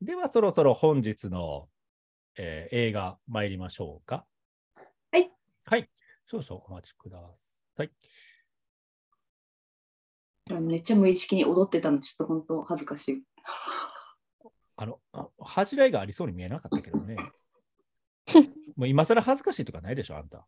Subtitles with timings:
[0.00, 1.68] では、そろそろ本日の、
[2.36, 4.24] えー映画参りましょうか。
[5.10, 5.30] はい。
[5.64, 5.90] はい。
[6.26, 7.18] 少々お待ちくだ
[7.76, 7.90] さい。
[10.60, 13.22] めっちゃ無意識に踊ってたの、ちょっと本当恥ずかしい。
[14.76, 17.16] あの、あ恥じらいがありそうに見えなかったけどね。
[18.76, 20.46] もう今更恥ずかしいとかないでしょ、あんた。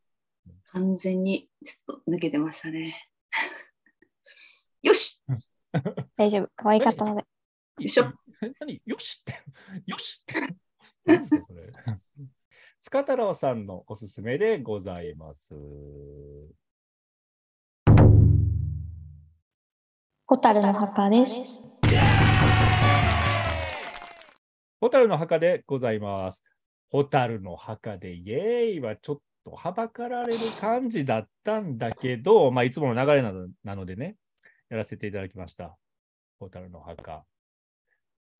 [0.72, 3.10] 完全にちょっと抜けてましたね。
[4.82, 5.20] よし
[6.16, 6.50] 大丈夫。
[6.54, 7.20] 可愛かったので。
[7.20, 7.26] よ
[7.78, 8.12] いしょ。
[8.42, 8.80] え何？
[8.86, 9.38] よしって。
[9.86, 10.40] よしって。
[11.04, 11.70] 何ですか、それ？
[12.82, 15.54] 塚太郎さんのおすすめでございます。
[20.26, 21.62] ホタルの墓です。
[24.80, 26.42] ホタルの墓でございます。
[26.88, 34.16] ホタルの墓でイエーイはちょっとはばかられる感じだったんだけど、まあ、いつもの流れなのなのでね、
[34.70, 35.76] やらせていただきました。
[36.38, 37.26] ホタルの墓。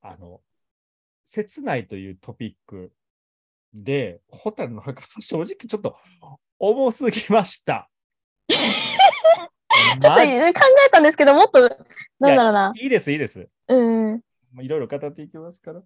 [0.01, 0.41] あの、
[1.25, 2.91] 切ないというトピック
[3.73, 5.95] で、ホタルの墓、正直ちょっと
[6.59, 7.89] 重すぎました。
[8.49, 10.53] ちょっと考え
[10.91, 11.61] たんですけど、もっと、
[12.19, 12.73] なんだろうな。
[12.75, 13.47] いいです、いいです。
[13.67, 14.21] うん。
[14.59, 15.81] いろいろ語っていきますから。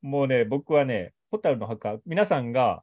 [0.00, 2.82] もうね、僕はね、ホタルの墓、皆さんが、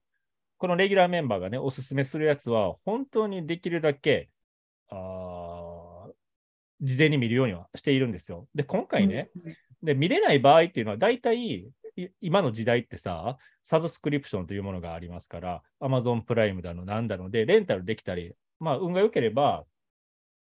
[0.58, 4.30] このレギュラーメンバーがね、おすすめするやつは、本当にできるだけ、
[4.90, 5.84] あー
[6.82, 8.48] 事前に見るようにはしているんですよ。
[8.54, 9.30] で、今回ね、
[9.84, 19.66] で見れない場合っていうのは、大体、い今の時代ってさ、サブスクリプションというものがありますから、Amazon プライムだの、なんだので、レンタルできたり、まあ、運が良ければ、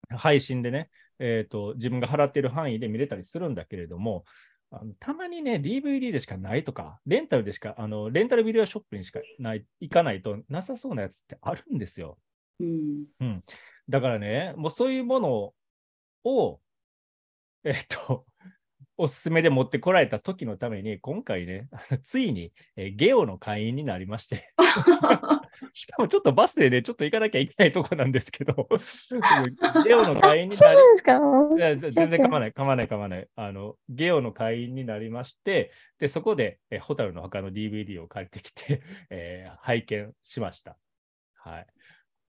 [0.09, 4.25] 配信でね、えーと、自分が払っている範囲で見れたりするんだけれども、
[4.72, 12.17] あのたまにね、DVD でしかないとか、レンタルでしか、あのレンタルビデオショップにしかない行かないとなさそうなやつってあるんですよ。
[12.59, 13.06] うん。
[13.19, 13.44] うん。
[13.88, 15.53] だからね、もうそういうもの
[16.23, 16.59] を、
[17.63, 18.25] えっと、
[18.97, 21.67] おすすめで持ってこられた時のために、今回ね、
[22.01, 24.53] ついに、えーゲオの会員になりまして、
[25.73, 28.53] しかもちょっとバスでね、ちょっと行かなきゃいけないとこなんですけど、
[29.83, 31.19] ゲオの会員になりなんですか？
[31.57, 33.28] いやぜ全然構わない、構わない、構わない。
[33.35, 40.77] あの、ゲオの会員になりまして、で、そこで、えホタルの墓の DVD を借りてきて、 えー拝見しました。
[41.35, 41.67] はい。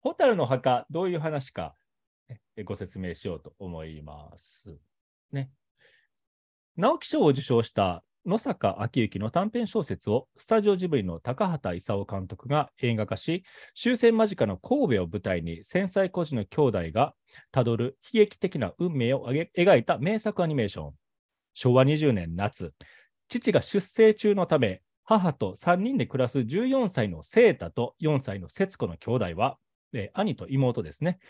[0.00, 1.76] ホタルの墓、どういう話か、
[2.56, 4.76] えご説明しようと思います。
[5.32, 5.50] ね。
[6.76, 13.44] 直木賞を受賞した野坂昭之の短編小説をスタジオジブリの高畑勲監督が映画化し、
[13.74, 17.14] 終戦間近の神戸を舞台に繊細孤児の兄弟が
[17.50, 20.92] たどる悲劇的な運命を描いた名作アニメーション。
[21.54, 22.74] 昭和20年夏、
[23.28, 29.56] 父が出征中のため、母と3人で暮らす14歳の聖太と4歳の節子の兄弟は、
[29.94, 31.20] えー兄と妹ですね、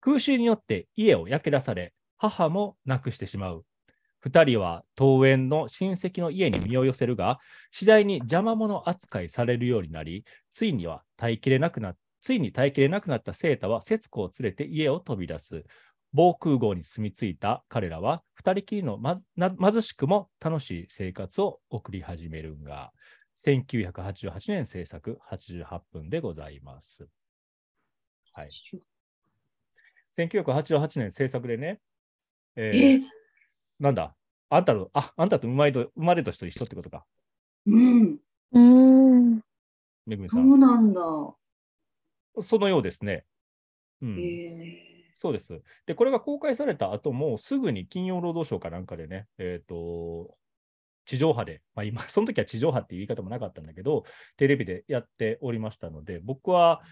[0.00, 3.64] 空襲によって家を焼け出され、母も亡くしてしまう。
[4.22, 7.40] 二人は桃園の親戚の家に身を寄せるが、
[7.72, 15.64] 次第に邪魔者扱いされるようになり、ついには耐えきれなくなついに耐えきれなくなったセータは節子を連れて家を飛び出す。
[16.12, 22.92] 防空壕に住み着いた彼らは、二人きりのま貧しくも楽しい生活を送り始めるが、
[23.36, 27.08] 1988年制作88分でございます。
[28.32, 28.48] はい。
[30.16, 31.80] 1988年制作でね、
[32.54, 33.00] えーえ、
[33.82, 34.14] なんだ？
[34.48, 37.04] あんたの、あ、あんたと生まれと生まれ年と一緒ってことか。
[37.66, 38.18] うん。
[38.52, 39.40] うーん。
[40.06, 40.36] めぐみさ。
[40.36, 41.00] そうんなんだ。
[42.42, 43.24] そのようですね。
[44.00, 44.18] うん。
[44.20, 45.60] えそうです。
[45.86, 50.36] で、これが公開された後も、すぐに金曜労働省かなんかでね、えっ、と、
[51.04, 54.04] 地上波で、まあ今、 その時は地上波っていう言い方もなかったんだけど、
[54.36, 56.82] テレビでやっておりましたので、僕は、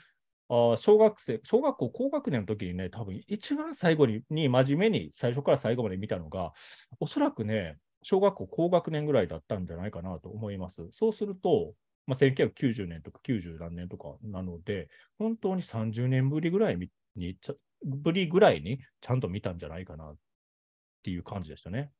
[0.50, 6.52] あー小学生、小学校高学年の時にね、多分一番最後にに真面目に最初から最後まで見たのが、
[6.98, 10.88] おそらくね、小学校高学年ぐらいだったんじゃないかなと思います。
[10.90, 11.74] そうすると、
[12.06, 20.16] まあ、1990年とか90何年とかなので、本当に30年ぶりぐらいににちゃぶりぐらいにちゃんと見たんじゃないかなっ
[21.04, 21.92] ていう感じでしたね。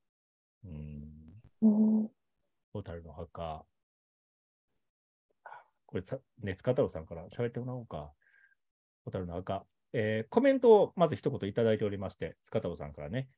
[0.65, 1.31] うん。
[1.63, 2.09] うん
[2.73, 3.65] ホタルの墓。
[5.87, 8.13] これさ、ね、塚太郎さんから喋ってもらおうか。
[9.05, 9.65] ホタルの墓。
[9.93, 13.29] えーコメントをまず一言いただいておりまして、塚太郎さんからね、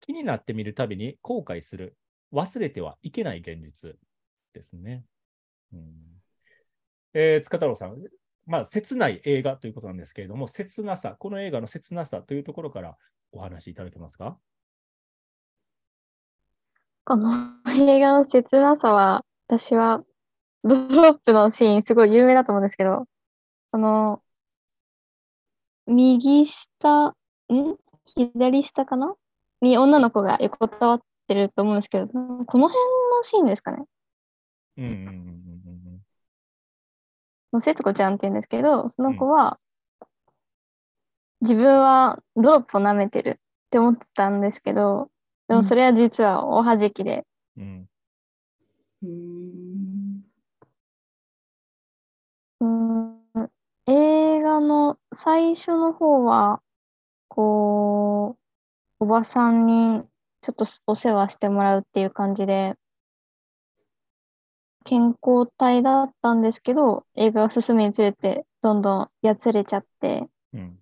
[0.00, 1.96] 気になってみるたびに後悔する、
[2.32, 3.96] 忘れてはいけない現実。
[4.54, 5.04] ですね。
[5.72, 5.82] うん。
[7.14, 7.96] えー塚太郎さん、
[8.44, 12.98] まあ、切ない映画ということなんですけれども、切なさ、この映画の切なさというところから
[13.30, 14.36] お話しいただけますか？
[17.04, 17.32] この
[17.68, 20.04] 映画の切なさは、私は、
[20.64, 23.06] ドロップのシーン、すごい有名だと思うんですけど、
[23.70, 24.22] この、
[25.92, 27.14] 右下、ん？
[28.16, 29.14] 左下かな？
[29.60, 32.12] に女の子が横たわってると思うんですけど、こ
[32.58, 32.84] の辺
[33.16, 33.84] のシーンですかね？
[34.78, 35.22] うんうんうんうん
[37.52, 39.58] の節子ちゃんって言うんですけど、その子は、
[41.42, 43.34] 自分はドロップを舐めてるっ
[43.70, 45.10] て思ってたんですけど、
[45.48, 47.26] でもそれは実はおはじきで、
[47.58, 47.86] うん。
[49.02, 49.31] うん。
[54.52, 56.60] 映画の最初の方は、
[57.28, 58.36] こ
[59.00, 60.02] う、おばさんに
[60.42, 62.74] ちょっとお世話してもらうっていう感じで、
[64.84, 70.78] 健康体だったんですけど、映画が進むにつれて、どんどんやつれちゃって、うん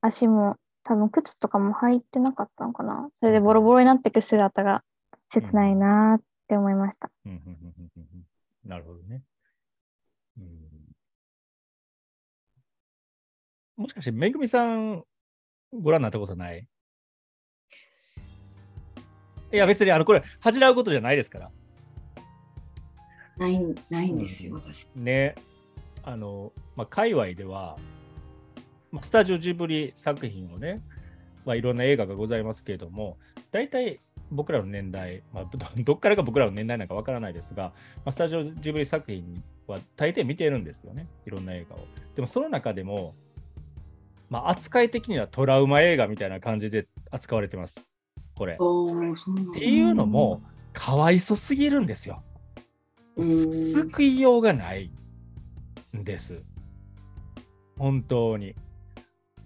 [0.00, 3.08] 足も多分靴とかも履いてなかったのかな。
[3.20, 4.82] それでボロボロになっていく姿が
[5.30, 7.10] 切ないなーって思いました。
[8.66, 9.22] なるほどね。
[10.38, 10.63] うん
[13.76, 15.04] もしかして、めぐみさん、
[15.72, 16.66] ご覧になったことない？
[19.52, 21.50] いや、別に、あの、これ、恥じらうことじゃないですから。
[23.36, 24.88] ないんないんですよ、私。
[24.94, 25.34] ね。
[26.02, 27.76] あの、まあ、界隈では、
[28.92, 30.80] まあスタジオジブリ作品をね、
[31.44, 33.18] まあ、いろんな映画がございますけれども、
[33.50, 34.00] 大体
[34.30, 41.86] 僕らの年代、まあ、ど どっからが僕らの年代なのかわからないですが、まあ、スタジオジブリ作品は大抵見てるんですよね、いろんな映画を。
[42.14, 43.14] でもその中でも、
[44.30, 47.80] まあ、扱い的にはトラウマ映画みたいな感じで扱われてます、
[48.36, 48.54] これ。
[48.54, 48.56] っ
[49.54, 50.42] ていうのも、
[50.72, 52.22] かわいそすぎるんですよ。
[53.16, 54.90] うん救いようがない
[55.96, 56.42] んです。
[57.78, 58.54] 本当に。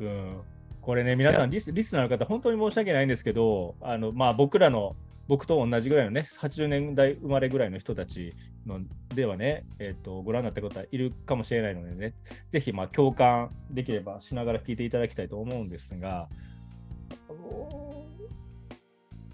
[0.00, 0.40] うん、
[0.80, 4.96] これね、皆さんリス、リスナーの方、本当に申し訳ないんですけど、あのまあ、僕らの、
[5.28, 8.34] 僕と同じぐらいのね、80年代生まれぐらいの人たち
[8.66, 8.80] の
[9.14, 12.14] ではね、えっとご覧になった方いるかもしれないのでね、
[12.50, 16.28] ぜひまあ共感できればしながら聞いていただきたいと思うんですが、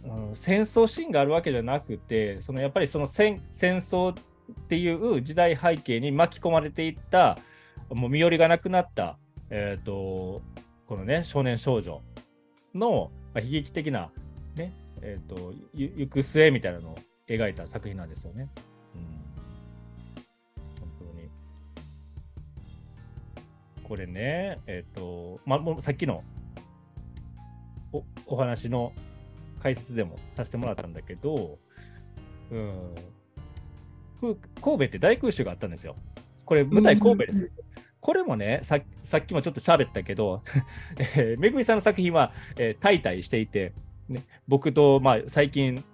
[0.05, 7.39] うん、戦争シーンがあるわけじゃなくて、そのやっぱりその戦戦争っていう時代背景に巻き込まれていった、
[7.91, 9.17] もう身寄りがなくなった、
[9.49, 10.43] えー、と
[10.89, 12.03] このね、少年少女
[12.75, 14.11] の、悲劇的な、
[14.57, 14.73] ね
[15.07, 16.99] えー、とゆ行く末みたいなのを
[17.29, 18.49] 描いた作品なんですよね。
[18.95, 19.03] うん、
[20.81, 21.29] 本当に。
[23.85, 26.25] これね、えっ、と、まあ、もうさっきの
[27.93, 28.93] おお話の
[29.63, 31.59] 解説でもさせてもらったんだけど、
[32.51, 32.95] うん、
[34.21, 35.97] ふ神戸って大空襲があったんですよ。
[36.47, 37.51] これ舞台神戸です。
[38.01, 40.43] これもねさ、さっきもちょっと喋ったけど、
[40.97, 43.75] えーめぐみさんの作品は、えー、タイタイしていて、
[44.09, 45.85] ね、僕と、まあ、最近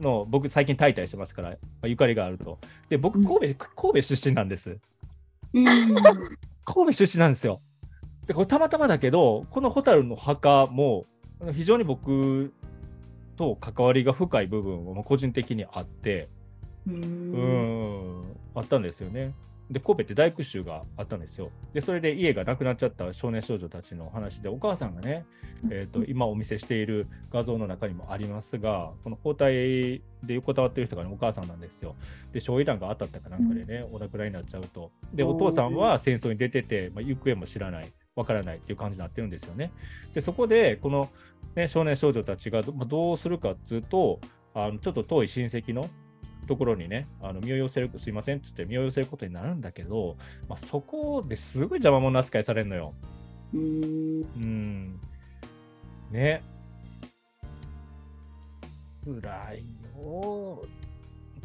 [0.00, 2.58] の、僕最近タイタイしてますから、まあ、ゆかりがあると。
[2.88, 4.78] で、僕うん神戸、神戸出身なんです。
[5.52, 5.64] うん
[6.64, 7.60] 神戸出身なんですよ。
[8.26, 11.04] で、これたまたまだけど、この蛍の墓も
[11.52, 12.52] 非常に僕
[13.36, 16.28] と関わりが深い部分も個人的にあって、
[16.86, 19.34] ううんん、あったんですよね。
[19.70, 21.50] で、神戸って大空襲があったんですよ。
[21.72, 25.24] で、それで家がなくなっちゃった少年少女たちの話で、お母さんがね、
[25.70, 31.94] えー、と今お見せしている画像の中にもありますが、この包帯で横たわってる人が、ね、お母さんなんですよ。
[32.32, 34.90] で、焼夷弾が当たったかなんかでね、お亡くなりになっちゃうと。
[35.14, 39.70] で、お父さんは戦争に出てて、まあ、行方も知らない、わからないっていう感じになってるんですよね。
[40.14, 41.08] で、そこで、この、
[41.54, 44.18] ね、少年少女たちがど,、まあ、どうするかっていうと、
[44.52, 45.88] あのちょっと遠い親戚の
[46.46, 50.16] ところにね、あの身を寄せる、すいませんっつって身を寄せることになるんだけど、
[50.48, 52.94] まあ、そこですごい邪魔者扱いされるのよ。
[53.54, 55.00] うんうん。
[56.10, 56.42] ね。
[59.04, 59.64] 辛い
[59.96, 60.62] よ。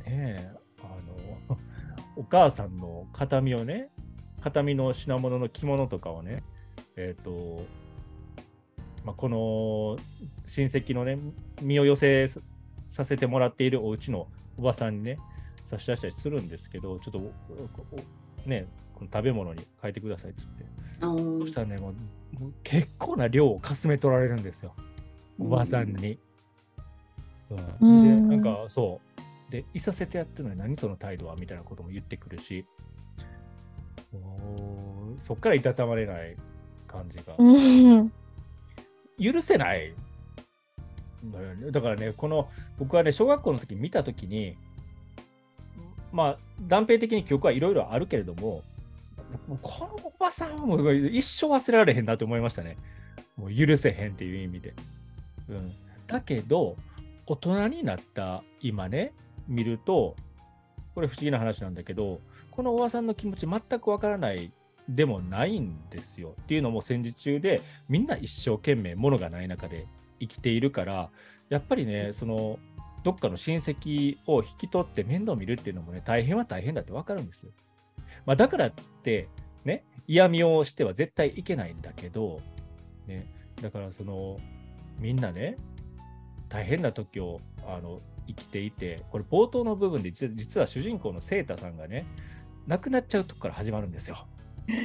[0.06, 0.88] ねえ、あ
[1.48, 1.58] の、
[2.16, 3.90] お母さんの形見をね、
[4.42, 6.44] 形見の品物の着物とかをね、
[6.96, 7.66] えっ、と、
[9.04, 9.98] まあ、この
[10.48, 11.18] 親戚のね、
[11.62, 12.28] 身を寄せ
[12.90, 15.20] させてもらっているお家のおばさんにね、
[15.70, 17.20] 差し出したりするんですけど、ちょっと
[18.46, 20.66] ね、この食べ物に変えてくださいっつって。
[21.00, 21.96] そしたらね、もう
[22.64, 24.74] 結構な量をかすめ取られるんですよ、
[25.40, 26.18] おばあさんに。
[27.50, 29.02] う、うんんで、なんかそ
[29.50, 29.52] う。
[29.52, 32.66] で、いさせてやってるのに何その態度はみたいなことも言ってくるし、
[35.20, 36.36] そっからいたたまれない
[36.88, 37.36] 感じが。
[37.38, 38.12] うん。
[39.20, 39.94] 許せない
[41.32, 41.72] のよね。
[41.72, 44.58] だからね、この僕はね、小学校の時見た時に、
[46.12, 48.64] まあ、断片的に記憶はいろいろあるけれども、
[49.62, 52.78] このおばさんも一生忘れられへんなと思いましたね。
[53.38, 54.74] もう許せへんっていう意味で。
[55.50, 55.74] うん、
[56.08, 56.78] だけど、
[57.28, 59.14] 大人になった今ね、
[59.48, 60.16] 見ると、
[60.94, 64.52] これ不思議な話なんだけど、このおばさんの気持ち全くわからない
[64.88, 66.36] でもないんですよ。
[66.44, 69.88] っていうのも戦時中でみんな一生懸命物がない中で
[70.20, 71.10] 生きているから
[71.50, 72.60] やっぱりねその
[73.06, 77.52] どっかの親戚を引き取って面倒見るっていうのもね、大変は大変だって分かるんですよ。
[78.26, 79.30] まあ、だからっつって、
[79.64, 82.42] ね、嫌味をしては絶対いけないんだけど、
[83.06, 83.28] ね、
[83.62, 84.40] だからその、
[84.98, 85.58] みんなね、
[86.50, 92.08] 大変な時をあの生きていて、これ冒頭の部分で実は主人公のセータさんがね、
[92.66, 94.26] 亡くなっちゃうとこから始まるんですよ。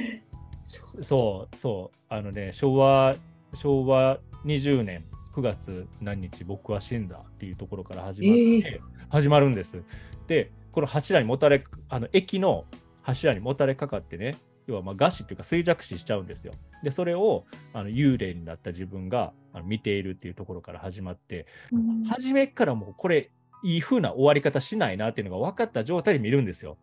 [1.01, 3.17] そうそうあのね昭和
[3.55, 9.83] 昭和20年9月何日僕は死んだっていうところから始まって、えー、始まるんです。
[10.27, 12.65] でこの柱にもたれあの駅の
[13.03, 16.53] 柱にもたれかかってね要はまあ餓死っていうか衰弱死しちゃうんですよ。
[16.83, 23.31] でそれをあの幽霊になった自分があの見ているっていうところから始まって、うん、初めからもうこれ
[23.63, 26.79] いい風な終わり方しないなっていうのが分かった状態で見るんですよ。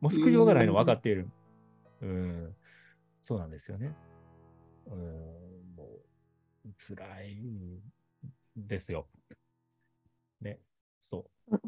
[0.00, 1.28] もう救いようがないの分かっている。
[2.00, 2.54] うん、
[3.22, 3.94] そうなんですよね。
[4.86, 5.41] うん、
[6.78, 7.80] 辛い
[8.56, 9.06] ですよ。
[10.40, 10.58] ね、
[11.02, 11.60] そう。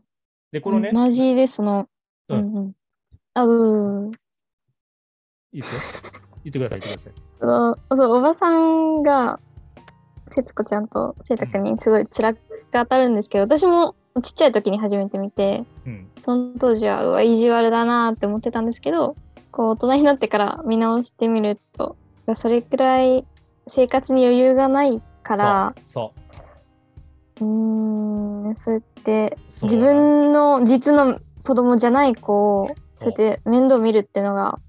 [0.52, 0.92] で、このね。
[0.92, 1.88] マジでその、
[2.28, 2.76] うん、うん、
[3.34, 4.12] あ、う
[5.52, 6.10] いいですよ。
[6.44, 7.12] 言ってください、言ってください。
[7.38, 9.40] そのそうおばさんが、
[10.30, 12.40] 節子ちゃんとせいたくんにすごい辛く
[12.72, 19.16] 当たるんですけど、私もちっちゃい時に初めて見て、うん、その当時はうわ意地悪だなって思ってたんですけど
[19.50, 21.96] こう大人になってから見直してみると
[22.34, 23.24] それくらい
[23.68, 25.74] 生活に余裕がないから
[27.40, 27.44] う。
[27.44, 32.66] うんそうやって自分の実の子供じゃない子を
[33.00, 33.08] そう。
[33.08, 34.60] やって面倒見るっていうのが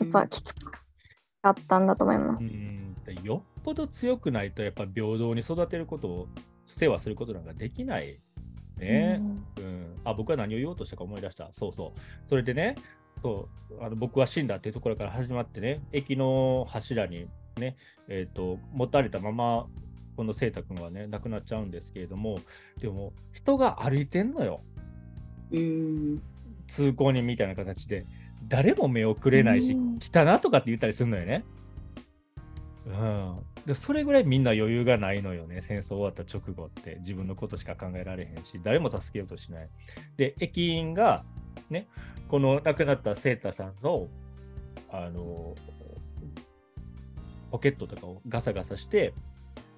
[0.00, 2.50] やっぱきつかったんだと思います。
[3.22, 6.28] よっぽど強くないとやっぱ平等に育てることを
[6.66, 8.18] 世話することなんかできない
[8.78, 9.20] ね、
[9.58, 11.50] うん、うん、あ僕は何を言おうとしたか思い出した。
[11.52, 12.00] そうそう。
[12.28, 12.74] それでね、
[13.22, 17.26] そうあの僕は死んだっていうところから始まってね、駅の柱に
[17.56, 17.76] ね、
[18.08, 19.66] えーと、持たれたまま、
[20.16, 22.38] この清太君はね、亡くなっちゃうんですけれども、
[22.80, 24.62] でも、人が歩いてんのよ。
[25.52, 26.22] うん
[26.66, 28.04] 通行人みたいな形で、
[28.48, 31.44] 誰も目をくれないし、来たなとかって言ったりするのよね。
[32.86, 39.68] うん、でそれぐらいみんな余裕がないのよね、戦争終わった直後って、自分のことしか考えられへんし、誰も助けようとしない。
[40.16, 41.24] で、駅員が、
[41.70, 41.88] ね、
[42.28, 44.08] この亡くなったセータさんの、
[44.90, 45.54] あの、
[47.54, 49.14] ポケットとかをガサガサして、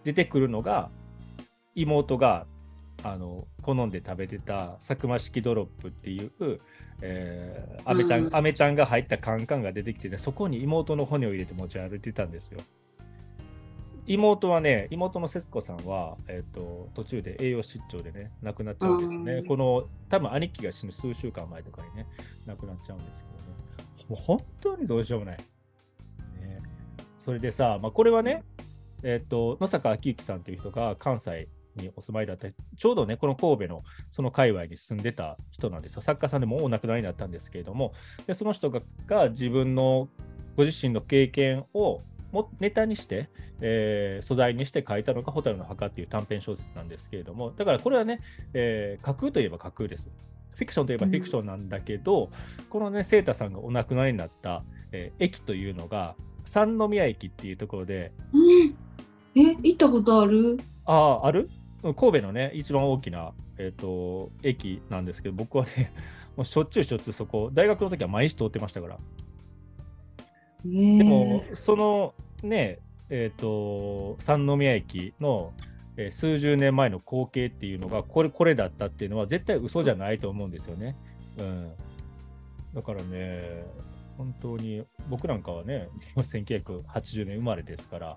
[0.02, 0.88] 出てくるのが、
[1.74, 2.46] 妹が
[3.02, 6.58] あの好んで食べてたサクマ式ドロップっていう、
[7.02, 12.60] えー、アメちゃん、アメちゃんが入ったカンカンが出てきてね、そこに妹の骨を入れて持ち歩いてたんですよ。
[14.06, 19.42] 妹はね、妹の節子さんは、えーと、途中で栄養失調でね、亡くなっちゃうんですね。
[19.46, 22.06] この、多分兄貴が死ぬ数週間前とかにね、
[22.46, 23.46] 亡くなっちゃうんですけどね。
[24.08, 25.36] もう本当にどうしようもない。
[27.32, 28.44] ね、それでさ、まあ、これはね、
[29.02, 36.02] えっ、ー、と、野坂昭之さんという人が関西にお住まいだったちょうどね、この神戸のその界隈に住んでた人なんですよ。
[36.02, 37.92] 作家さんでもお亡くなりになったんですけれども、
[38.26, 40.08] でその人がが自分の
[40.56, 42.02] ご自身の経験を
[42.32, 43.28] もネタにして、
[43.60, 48.20] えー、素材にして書いたのが「蛍の墓」っていう短編小説なんですけれども、だからこれはね、
[48.54, 50.10] えー、架空といえば架空です。
[50.54, 52.30] フィクションといえばフィクションなんだけど、
[52.60, 56.16] うん、このね、セータさんがお亡くなりになった、えー、駅というのが、
[56.48, 58.12] 三宮駅っていうところで。
[58.32, 58.74] うん、
[59.34, 60.58] え、行ったことある？
[60.84, 61.50] ああ、ある？
[61.82, 65.92] 神戸のね、一番大きな、えーと、駅なんですけど、僕はね、
[66.36, 68.98] もうしょっちゅうしょっちゅうそこ、大学の時は毎日通ってましたから。
[70.64, 75.52] でも、そのね、えっ、ー、と、三宮駅の、
[75.96, 80.96] えー、数十年前の光景っていうのが、これ、これだったっていうのは、絶対嘘じゃないと思うんですよね。
[81.38, 81.70] うん。
[82.74, 83.64] だからね、
[84.16, 88.16] 本当に、僕なんかはね、 1980年生まれですから、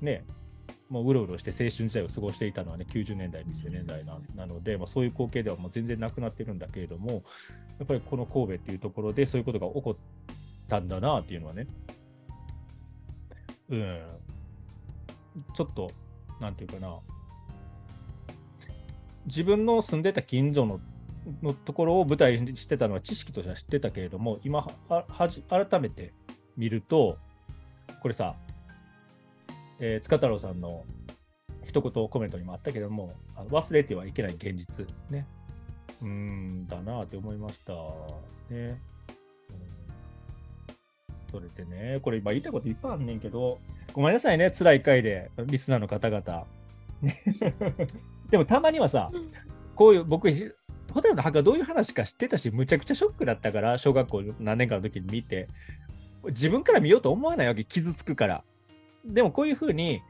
[0.00, 0.24] ね、
[0.88, 7.24] もううろうろして青春時代を過ごしていたのはね、90年代、2000年代ななので、まあ、そういう光景ではもう全然なくなってるんだけれども、
[7.78, 9.96] やっぱりこの神戸っていうところでそういうことが起こっ
[10.68, 11.66] たんだなっていうのはね、
[13.68, 14.00] うん、
[15.54, 15.90] ちょっと、
[16.40, 16.98] なんていうかな、
[19.26, 20.80] 自分の住んでた近所の
[21.42, 26.12] のところを舞台にしてたのは知識としては知ってたけれども、今ははじ、改めて
[26.56, 27.18] 見ると、
[28.00, 28.34] これさ、
[29.78, 30.84] えー、塚太郎さんの
[31.64, 33.12] 一言コメントにもあったけども、
[33.50, 35.26] 忘れてはいけない現実ね。
[36.02, 37.72] うん、だなって思いました。
[38.54, 38.80] ね。
[41.30, 43.58] それでね、これ今言いたいこといっぱいあんねんけど、
[43.92, 46.46] ごめんなさいね、辛い回で、リスナーの方々。
[48.30, 49.10] でもたまにはさ、
[49.74, 50.28] こういう僕、
[50.96, 55.46] ホテルの墓どういう話か知ってたし、むちゃくちゃショックだったから、小学校何年かの時に見て、
[56.28, 58.42] 自分から見ようと思わないわけ、傷つくから。
[59.04, 60.00] でもこういうふうに、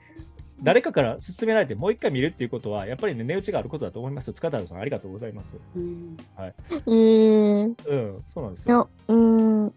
[0.62, 4.33] 誰かから勧められてもう一回見るっていうことは、やっぱりね、値打ちがあることだと思います。
[4.33, 5.57] 塚田さん、ありがとうございます。
[5.75, 9.73] うんえー、うん、そうなんですいやよ。、うーん。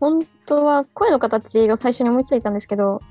[0.00, 3.02] 本当は声の形が最初に思いついたんですけど、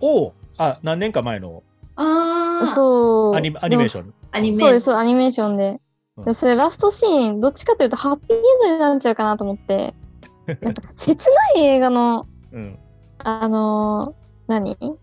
[0.00, 1.62] おおあ、何年か前の
[1.94, 3.36] ああ、そう。
[3.36, 4.19] アニアニメーション。
[4.32, 5.80] アニメそうです、そう、アニメーションで。
[6.16, 9.94] うんでもそれラストシーン、どっちかというとハッピーエンドになっちゃうかなと思って、
[10.60, 12.78] なんか切ない映画の、うん。
[13.18, 14.76] あのー何？
[14.80, 14.98] うん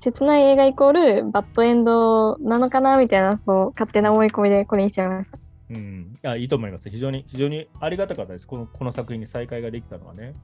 [0.00, 5.38] 切ない映画イコールバッドエンドなのかなみたいなこう勝手な思い込みでこれにしちゃいました。
[5.70, 6.90] うん、いやいいと思います。
[6.90, 8.46] 非常に、非常にありがたかったです。
[8.46, 10.34] このこの作品に再会ができたのはね。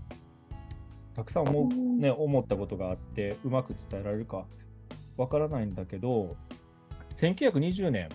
[1.15, 4.45] たくさん思ね、思ったことがあって、うまく伝えられるか
[5.17, 6.37] わからないんだけど、
[7.15, 8.09] 1920年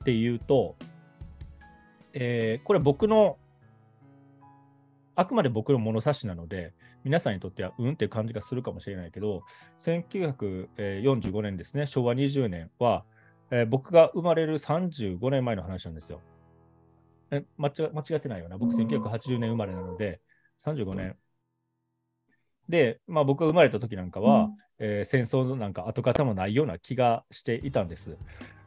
[0.00, 0.76] っていうと、
[2.12, 3.38] えーこれ僕の、
[5.14, 6.72] あくまで僕の物差しなので、
[7.04, 9.42] 皆さんにとってはうんっていう感じがするかもしれないけど、
[9.84, 13.04] 1945年ですね、昭和20年は、
[13.50, 16.20] えー僕が生まれる35年前の話なんですよ。
[17.30, 18.58] え間違間違ってないよな。
[18.58, 20.20] 僕、1980年生まれなので、
[20.64, 21.16] 35年。
[22.68, 28.16] で、まあ、僕が生まれた時なんかは、えー戦争のなんか跡形もないような気がしていたんです。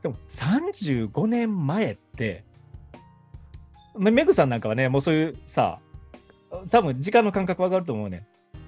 [0.02, 2.44] でも、35年前って、
[3.98, 5.80] めメグさんなんかはね、もうそういうさ、
[6.70, 8.26] 多分時間の感覚わかると思うね。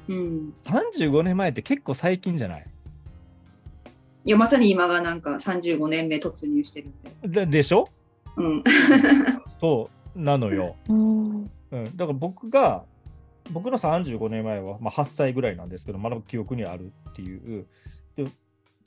[0.07, 0.53] うん。
[0.59, 2.65] 35年前って結構最近じゃない？
[4.25, 7.45] いや、まさに今がなんか35年目突入してるんで。
[7.45, 7.85] ででしょ？
[8.37, 8.63] うん。
[9.59, 10.75] そうなのよ。
[10.89, 11.51] うん。
[11.71, 12.83] うん、だから僕が、
[13.51, 17.67] 僕の35年前は、まあ、8歳ぐらいなんですけど、まだ記憶にあるっていう。
[18.15, 18.25] で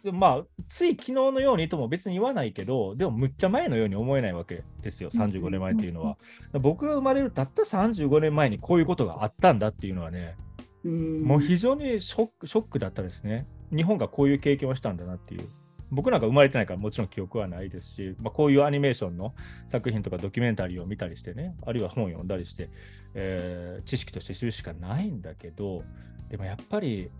[0.04, 6.16] でまあ、つい昨日のようにとも別に言わないけど、でもむっちゃ前のように思えないわけですよ、35年前っていうのは。
[6.60, 10.36] 僕が生まれるたった35年前にこういうことがあったんだっていうのはね、
[10.84, 13.48] うんもう非常にショックショックだったですね。
[13.74, 15.48] 日本がこういう経験をしたんだなっていう。
[15.90, 19.34] 僕なんか生まれてないからもちろん記憶はないですし、まあ、こういうアニメーションの
[19.68, 22.70] 作品とかドキュメンタリーを見たりしてね、あるいは本を読んだりして、
[23.14, 25.82] えー知識として知るしかないんだけど、
[26.28, 27.10] でもやっぱり、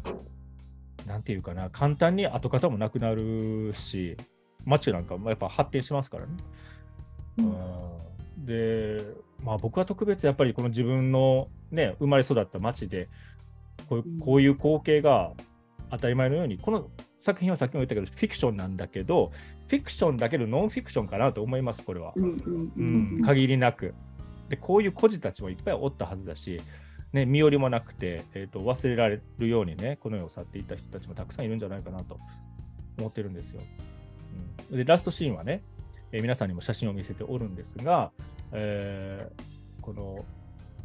[1.07, 4.17] なんていうかな、簡単に跡形もなくなるし、
[4.65, 6.33] 街なんかもやっぱ発展しますからね。
[7.39, 7.43] う
[8.41, 8.47] ん。
[8.47, 9.01] で、
[9.45, 13.09] まあ、僕は特別やっぱりこの自分の、ね、生まれ育った町で
[13.89, 15.33] こうこういう光景が
[15.91, 16.91] 当たり前のように、この
[17.27, 19.33] 作品はさっきも言ったけどフィクションなんだけど
[19.69, 22.15] フィクションだけどノンフィクションかなと思いますこれは、
[23.25, 23.95] 限りなく。
[24.49, 26.61] でこういう孤児たちもいっぱいおったはずだし、
[27.13, 32.19] ね、身寄りもなくて、えー、と忘れられるようにねこの世を去っていった人たちもたくさんいるんじゃないかなと
[32.99, 33.61] 思ってるんですよ、
[34.71, 35.63] うん、でラストシーンはね、
[36.13, 38.13] えー皆さんにも写真を見せておるんですが、
[38.53, 39.43] えー
[39.83, 40.25] この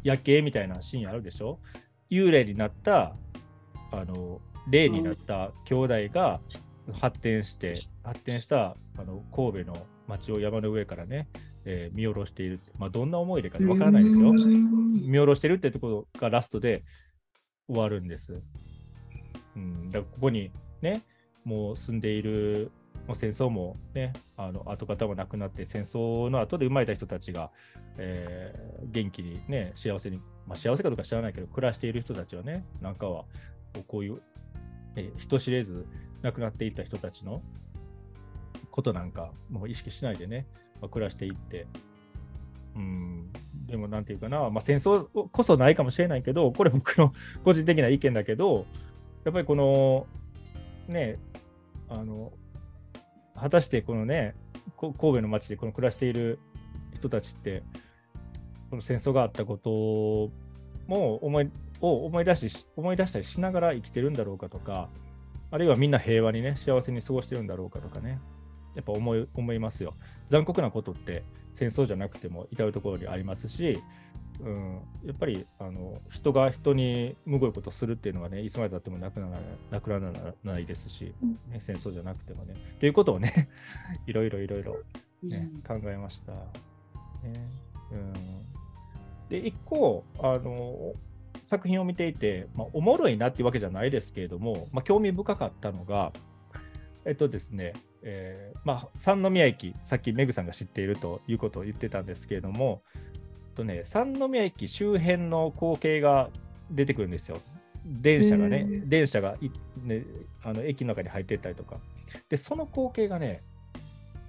[0.02, 1.58] 夜景みたいなシーンあるでしょ？
[2.10, 3.14] 幽霊になった
[3.92, 6.40] あの霊になった兄弟が
[7.00, 11.28] 発展して、発展したあの神戸の町を山の上からね、
[11.64, 14.30] えー見下ろしている、まあ、どんな思い出かわからないですよ。
[14.30, 16.84] うん見下ろしてるってところがラストで
[17.68, 18.40] 終わるんです。
[19.56, 21.02] うん、だここにね、
[21.44, 22.70] もう住んでいる、
[23.06, 27.50] もう戦争もね、あの跡形もなくなって、戦争の後で生まれた人たちが、
[27.98, 33.24] えー元気にね、幸せに、まあ、幸せかどうか知らないけど、暮らしている人たちはね、なんかは、
[33.86, 34.20] こういう、
[34.96, 35.86] えー人知れず
[36.22, 37.42] 亡くなっていった人たちの
[38.70, 40.46] ことなんか、もう意識しないでね、
[40.80, 41.66] まあ、暮らしていって、
[42.74, 43.30] うん、
[43.66, 47.12] でもなんていうかな、まあ、戦争こそないかもしれないけど、これ僕の
[47.44, 48.66] 個人的な意見だけど、
[49.24, 50.06] やっぱりこの、
[50.88, 51.18] ね、
[51.88, 52.32] あの、
[53.34, 54.34] 果たしてこのね、
[54.78, 56.38] 神戸の町でこの暮らしている
[56.94, 57.62] 人たちって、
[58.70, 60.32] この戦争があったこと
[60.86, 61.50] も思い
[61.82, 64.88] を思い出し、思い出したりしながら生きてるんだろうかとか、
[65.50, 68.18] あるいはみんな平和にね、幸せに過ごしてるんだろうかとかね、
[68.74, 69.92] やっぱ思い思いますよ。
[70.28, 73.78] 残酷なことって戦争じゃなくても至るところにありますし、
[74.40, 79.38] うん、やっぱりあの人が人にむごいことするっていうのはね、いつまでたってもなくなら
[79.70, 82.54] なくならないですし、うんね、戦争じゃなくてもね。
[82.80, 83.48] ということをね、
[84.06, 84.78] いろいろいろいろ、
[85.22, 86.32] ねうん考えました。
[86.32, 86.38] ね
[87.92, 88.12] うん、
[89.28, 90.94] で、一個あの、
[91.52, 96.10] 作品を見ていて、まあ、おもろいなっていうわけじゃないですけれども、まあ、興味深かったのが、
[97.04, 106.30] えっとですね、えーまあ、三宮駅、さっきメグさんが知っているということを言ってたんですけれども、えっとね、三宮駅周辺の光景が
[106.70, 107.36] 出てくるんですよ。
[107.84, 109.50] 電車がね電車がい、
[109.82, 110.04] ね、
[110.42, 111.76] あの駅の中に入ってったりとか。
[112.30, 113.42] で、その光景がね、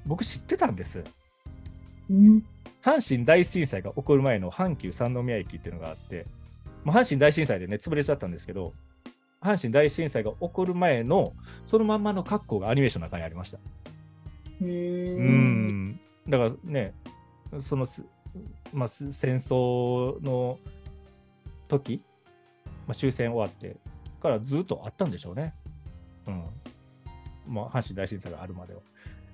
[0.05, 1.05] 僕知ってたんです。
[2.09, 2.43] うん
[2.83, 6.25] 阪神大震災が起こる前の阪急三宮駅っていうのがあって、
[6.83, 8.73] まあ、阪神大震災でね、潰れちゃったんですけど、
[9.41, 11.33] 阪神大震災が起こる前の
[11.65, 13.59] そのまんまの格好がアニメーションの中にありました。
[14.61, 14.65] う。
[14.65, 16.93] うんんだからね、
[17.61, 18.03] そのす、
[18.73, 20.59] まあ、す戦争の
[21.67, 22.01] 時、
[22.87, 23.77] まあ、終戦終わって
[24.21, 25.53] からずっとあったんでしょうね。
[26.27, 26.43] うん。
[27.47, 28.79] まあ、阪神大震災があるまでは。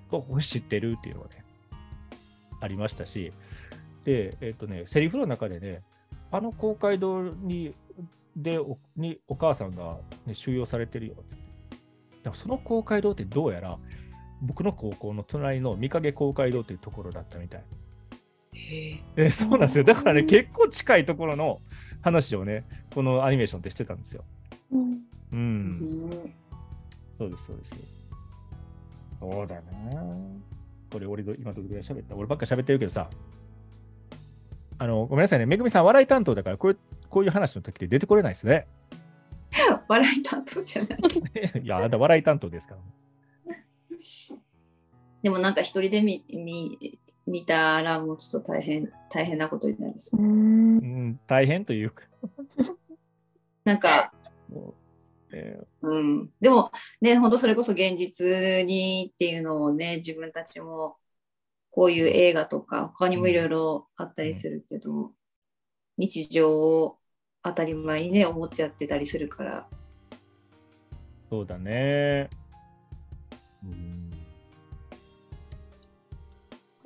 [0.10, 1.44] ここ知ってるっていうのがね、
[2.60, 3.32] ありましたし、
[4.04, 5.84] で、えっ、とね、セリフの中でね、
[6.32, 7.74] あの公会堂に
[8.36, 11.38] でおにお母さんが、ね、収容されてるよって。
[12.24, 13.78] でもその公会堂ってどうやら、
[14.42, 17.64] 僕の高校の隣の御影公会堂っていうところだったみたい。
[18.54, 19.26] へえ。
[19.26, 19.84] えそうなんですよ。
[19.84, 21.62] だからね、うん結構近いところの
[22.02, 24.24] 話をね、このアニメーションってしてたんですよ。
[24.72, 24.98] うんう。
[25.32, 26.34] うんん。
[27.12, 27.76] そうです、そうです。
[29.20, 29.62] そうだな。
[30.92, 33.10] これ、俺ど、今どれぐらい喋った俺ばっか喋ってるけどさ、
[34.80, 36.78] あの、ごめんなさいね、めぐみさん、笑い担当だから、こういう
[37.10, 38.66] こういう話の時って出てこれないですね。
[39.88, 41.00] 笑い担当じゃない。
[41.64, 42.82] いや、あなた笑い担当ですから。
[45.22, 50.26] でもなんか一人で見見見たらもうちょっと大変大変なことになりそうう。
[50.26, 52.04] んうん、大変というか、
[53.66, 54.14] なんか、
[55.34, 56.30] えうん。
[56.40, 60.96] でもね、本当それこそ現実にっていうのをね、自分たちも
[61.72, 65.12] こういう映画とか他にもいろいろあったりするけど、
[65.98, 66.98] 日常を
[67.44, 69.68] 当たり前にね、思っちゃってたりするから。
[69.70, 69.76] ー
[71.30, 72.30] そうだね。
[73.64, 73.68] う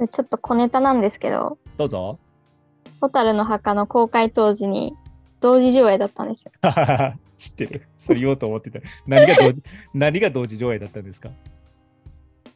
[0.03, 2.19] ん、ちょっと小ネタなんですけど、どうぞ。
[2.99, 4.95] 蛍の墓の公開当時に
[5.39, 6.51] 同時上映だったんですよ。
[7.37, 7.87] 知ってる。
[7.97, 8.79] それ言おうと思ってた。
[9.05, 9.35] 何が
[9.93, 11.29] 何が同時上映だったんですか？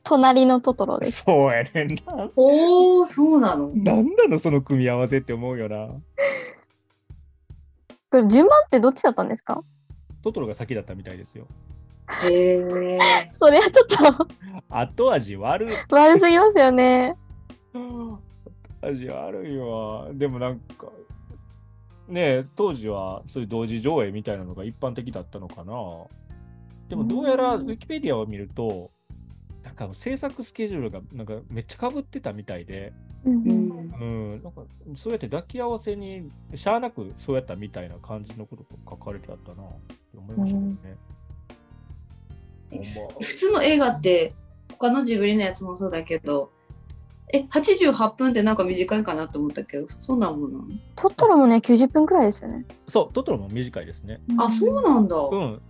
[0.08, 1.24] 隣のトトロです。
[1.24, 2.30] そうやねんな。
[2.36, 3.70] おー、そうなの？
[3.76, 5.88] なんなのその組み合わせって思うよな。
[8.10, 9.62] これ順番ってどっちだったんですか？
[10.24, 11.48] トトロが先だったみたいですよ。
[12.24, 13.00] へえ。
[13.32, 14.28] それはちょっと
[14.70, 15.74] 後味悪い。
[15.92, 17.18] 悪すぎますよね。
[17.74, 18.20] 後
[18.82, 20.08] 味悪いわ。
[20.14, 20.88] でもなんか、
[22.08, 25.74] ねえ、当時はそういう同時上映みたいなのが一般的だったのかな。
[26.88, 28.90] でもどうやらウィキペディアを見ると、
[29.78, 32.94] か制作スケジュールがなんかめっちゃかぶってたみたいで、
[33.26, 34.06] うんうう
[34.38, 34.64] んなんか
[34.96, 39.68] そうやって抱き合わせにしゃあなくそうやったみたいな感じのことが書かれてあったなっ
[40.12, 40.78] て思いましたけどね。
[42.70, 44.34] ほんま普通の映画って
[44.72, 46.52] 他のジブリのやつもそうだけど、
[47.34, 50.66] え、88分ってなんか短いかなと思ったけど、そんなもんなの？
[50.96, 52.66] トトロもね、90分くらいですよね。
[52.88, 54.22] そう、トトロも短いですね。
[54.38, 55.16] あ、そうなんだ。
[55.16, 55.62] うん。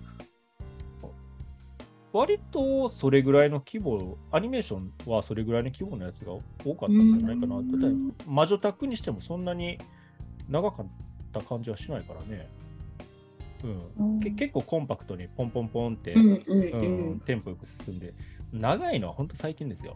[2.18, 7.58] 割とそれぐらいの規模、アニメーションはそれぐらいの規模のやつが多かったんじゃないかな。
[7.58, 9.78] うんだって魔女宅にしてもそんなに
[10.50, 10.86] 長かっ
[11.32, 12.50] た感じはしないからね。
[13.64, 14.14] うん。
[14.16, 17.20] うんけ結構コンパクトにポンポンポンって、うんうん。
[17.20, 18.16] テンポよく進んで、
[18.52, 19.96] 長いのは本当最近ですよ。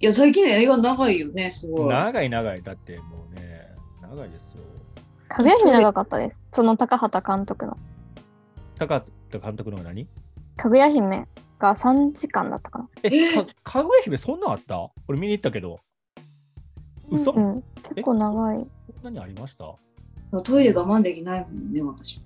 [0.00, 1.88] いや、最近の映画長いよね、すごい。
[1.88, 2.62] 長い長い。
[2.62, 4.62] だってもうね、長いですよ。
[5.26, 6.46] かぐや姫長かったです。
[6.52, 7.76] その高畑監督の。
[8.78, 9.00] 高
[9.32, 10.06] 田監督のが何？
[10.56, 11.26] かぐや姫
[11.58, 12.88] が3時間だったかな。
[13.02, 14.90] え、かかぐや姫そんなんあった？
[15.08, 15.80] 俺見に行ったけど。
[17.10, 18.58] 嘘、こうん、結構長い。
[18.58, 18.70] ん
[19.02, 19.74] なにありました？
[20.42, 22.20] トイレ我慢できないもんね、私。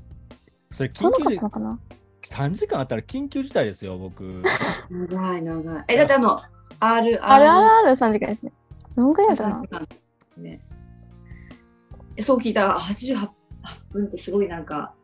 [0.73, 1.79] それそんなかった緊急事のかな
[2.23, 4.43] ？3時間あったら緊急事態ですよ、僕。
[4.91, 5.85] 長い長い。
[5.89, 6.47] え、だってあの、R、
[6.81, 8.53] あるあるある3時間ですね。
[8.97, 9.89] どんくらいだったか3な時間
[10.43, 10.61] ね。
[12.17, 13.29] えそう聞いたら、あ88
[13.93, 14.95] 分ってすごいなんか、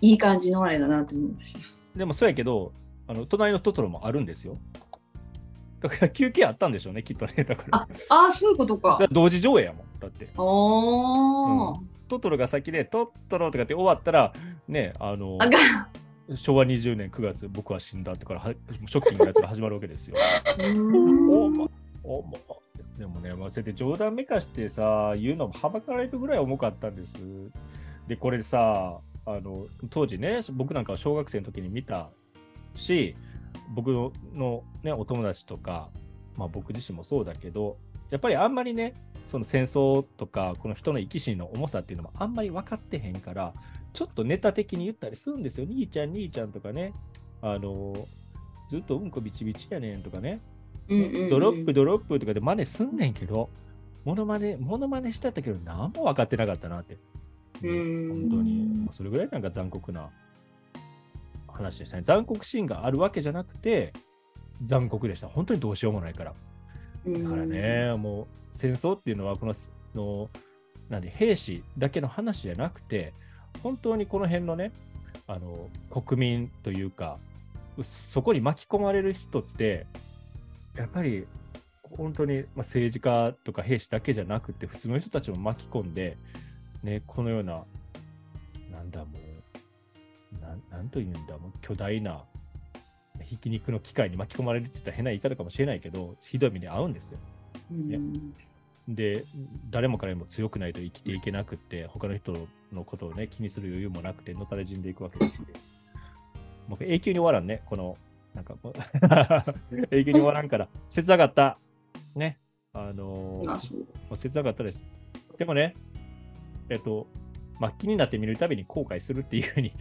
[0.00, 1.60] いい感じのあれだなって思いました。
[1.96, 2.72] でもそうやけど、
[3.06, 4.58] あの隣のトトロもあるんですよ。
[5.80, 7.44] だから休憩あったんでしょうね、きっとね。
[7.44, 7.78] だから。
[7.80, 8.98] あ、あーそういうことか。
[9.10, 9.86] 同時上映やもん。
[9.98, 10.28] だって。
[10.36, 11.80] おー。
[12.08, 14.32] トトロが先で、トットロとかって終わったら、
[14.68, 15.38] ね、あの、
[16.34, 18.52] 昭和20年9月、僕は死んだってからは、
[18.86, 20.16] ショッキングなやつが始まるわけですよ。
[21.30, 21.68] おま、
[22.04, 22.32] おま。
[22.98, 27.14] でもね、まあ、そうやって冗談めかしてさ、言うのもはばかられるぐらい重かったんです。
[28.06, 32.10] で、これさ、あの当時ね、僕なんかは小学生の時に見た
[32.74, 33.14] し、
[33.74, 35.88] 僕のの、ね、お友達とか、
[36.36, 37.76] まあ、僕自身もそうだけど、
[38.10, 38.94] やっぱりあんまりね、
[39.30, 43.54] その戦争とか、この人の生き死にの重さっていうのもあんまり分かってへんから、
[43.92, 45.66] ちょっとネタ的に言ったりするんですよ。
[45.66, 46.92] 兄ちゃん、兄ちゃんとかね、
[47.42, 47.94] あの
[48.70, 50.40] ずっとうんこビチビチやねんとかね、
[51.30, 53.50] ドロップドロップとかで真似すんねんけど、
[54.04, 56.98] モノマネ、モノマネしてたけど、何も分かってなかったなって。
[57.62, 60.10] うん本当に、それぐらいなんか残酷な
[61.48, 62.02] 話でしたね。
[62.02, 63.92] 残酷シーンがあるわけじゃなくて、
[64.64, 65.28] 残酷でした。
[65.28, 66.34] 本当にどうしようもないから。
[67.06, 69.54] だからね、もう戦争っていうのは、この、
[69.94, 70.30] の
[70.88, 73.12] なんで兵士だけの話じゃなくて、
[73.62, 74.72] 本当にこの辺のね、
[75.26, 77.18] あの国民というか、
[78.12, 79.86] そこに巻き込まれる人って、
[80.76, 81.26] やっぱり
[81.82, 86.16] 本当にまあ政治家とか兵士だけじゃなくて、普通の人たちも巻き込んで、
[86.82, 87.64] ね、このような、
[88.70, 89.18] なんだも
[90.38, 92.24] う、なんなんというんだ、もう巨大な
[93.20, 97.18] ひき肉の機械に巻き込まれるって言ったら変な言い方かもしれないけど、ひどい目に遭うんですよ。
[97.70, 98.34] うん
[98.88, 99.22] で、
[99.70, 102.32] 誰も彼も強くないと生きていけなくって、他の人
[102.72, 105.46] のことをね、気にする余裕もなくて、のたれ死んでいくわけですよ。
[106.66, 107.96] もう永久に終わらんね、この、
[108.34, 108.56] なんか
[109.92, 111.58] 永久に終わらんから、切なかった。
[112.16, 112.38] ね。
[112.72, 114.84] あのー切なかったです。
[115.38, 115.76] でもね、
[116.72, 117.06] えっと、
[117.60, 119.72] まあ、気になって見るたびに後悔するっていうふうに、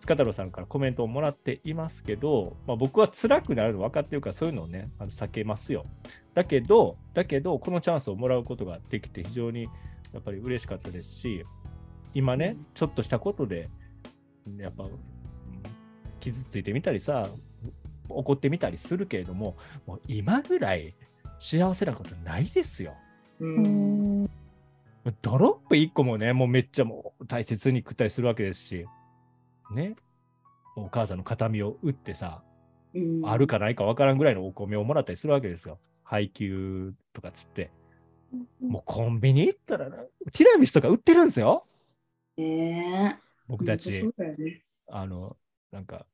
[0.00, 5.86] 塚太郎さんからコメントをもらっていますけど、 まあ、僕は辛くなるの分かってるから、そういうのをね、あの避けますよ。
[6.34, 9.68] だけど、だけど、このチャンスをもらうことができて、非常に
[10.12, 11.44] やっぱり嬉しかったですし、
[12.14, 13.70] 今ね、ちょっとしたことで、
[14.58, 15.12] やっぱ、うん
[16.22, 17.28] 傷ついてみたりさ、
[18.08, 20.94] 怒ってみたりするけれども、もう今ぐらい
[21.40, 22.94] 幸せなことないですよ。
[23.40, 24.30] ううんん。
[25.22, 28.86] ドロップ1個もね、もうめっちゃもう大切に食ったりするわけですし、
[29.74, 29.96] ね、
[30.76, 32.42] お母さんの形見を打ってさ、
[32.94, 35.78] うんあるかないかわからんぐらいのお米をもらったりするわけですよ。
[36.04, 37.70] 配給とかつって。
[38.60, 39.96] もうコンビニ行ったらな、
[40.32, 41.66] ティラミスとか売ってるんですよ。
[42.36, 45.36] ねえ僕たちねあの、
[45.70, 46.06] なんか、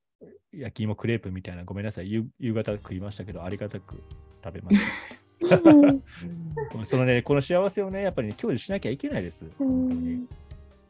[0.53, 4.03] 焼き芋クレープみたいな、ごめんなさい、夕夕方食いましたけど、ありがたく
[4.45, 4.85] 食べました。
[6.85, 9.47] そのね、この幸せをね、やっぱり、ね、享受しなきゃいけないです。
[9.59, 10.27] 本当に。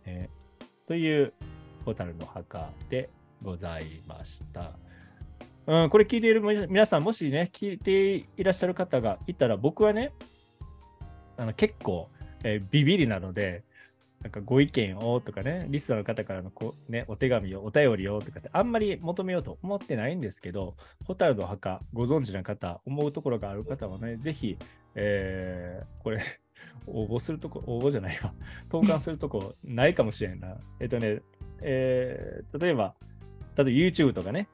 [0.07, 0.39] えー
[0.87, 1.35] という、
[1.85, 3.11] ホタルの墓で
[3.43, 4.73] ございました。
[5.67, 10.13] うん、これ聞いている皆皆さん、もしね、聞いていらっしゃる方がいたら、僕はね、
[11.37, 12.09] あの結構、
[12.43, 13.65] えービビりなので、
[14.23, 24.59] なんかご意見をとかね、リスナーの方からのこう、ね、お手紙を、お便りをとかって、あんまり求めようと思ってないんですけど、ホタルの墓、ご存知な方、思うところがある方はね、ぜひ、
[24.97, 26.21] えーこれ、
[26.87, 28.35] 応募するとこ、応募じゃないわ、
[28.69, 30.57] 投函するとこないかもしれんな。
[30.81, 31.21] えっとね、
[31.63, 32.95] えー例えば、
[33.57, 34.49] 例えば YouTube とかね、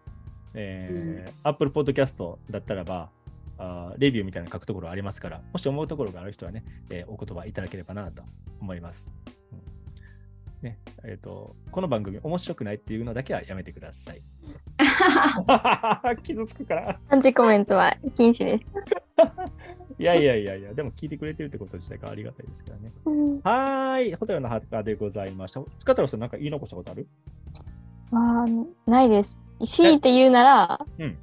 [0.52, 3.10] えー Apple Podcast だったらば、
[3.56, 8.22] あーレビューみたいなの書くところありますから、もし思うところがある人はね、えーお言葉いただければなと
[8.60, 9.10] 思います。
[10.64, 14.20] うんねえー、とこの番組面白くないっていうのだけはやめてください。
[16.24, 16.98] 傷つくから。
[17.10, 18.64] アンチコメントは禁止です。
[19.98, 22.90] いやいやいやいや、でも聞いてくれてるってこと自体がありがたいですからね。
[23.04, 25.60] うんはーい、ホテルの墓でございました。
[25.78, 27.06] 塚太郎さん、なんか言い残したことある？
[28.10, 28.46] まあ、
[28.86, 29.40] ないです。
[29.64, 31.16] 強いて言うなら、うん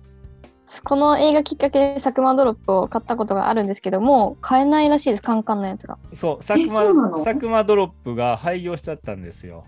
[0.80, 5.98] この映画きっかけでサクマドロップを買ったことがあるんですけども、買えないらしいです、カンカンのやつが。
[6.14, 9.66] そう、佐久間佐久間ドロップが廃業しちゃったんですよ。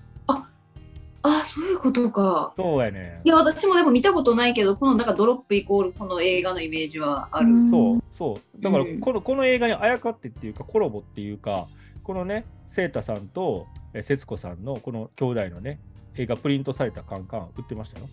[1.25, 3.29] あそういうことかそうやねい。
[3.29, 8.61] や私もでも見たことないけどこのなんかドロップイコールこの映画のイメージはある、うんそう、そう。
[8.61, 11.65] だからうんこの、この映画にあやかってっていうか、コラボっていうか、
[12.03, 15.79] このね、セータさんとえ節子さんのこの兄弟のね、
[16.15, 18.07] 映画プリントされたカンカン売ってましたよ。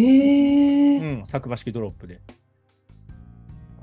[0.00, 1.00] えー。
[1.00, 2.20] うん、佐久間式ドロップで。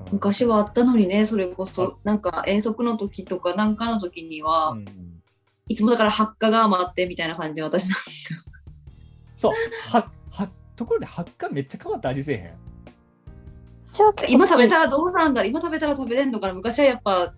[0.00, 0.12] うん。
[0.12, 5.22] 昔はあったのにねそれこそなんか遠足の時とかなんかの時には、うんうん。
[5.68, 8.02] いつもだから発火が余ってみたいな感じで私なんか
[9.34, 9.52] そう、
[9.90, 12.54] は、は、ところで発火めっちゃ変わった味せえへん。
[14.28, 15.50] 今食べたらどうなんだろう。
[15.50, 16.54] 今食べたら食べれんのかな。
[16.54, 17.32] 昔はやっぱ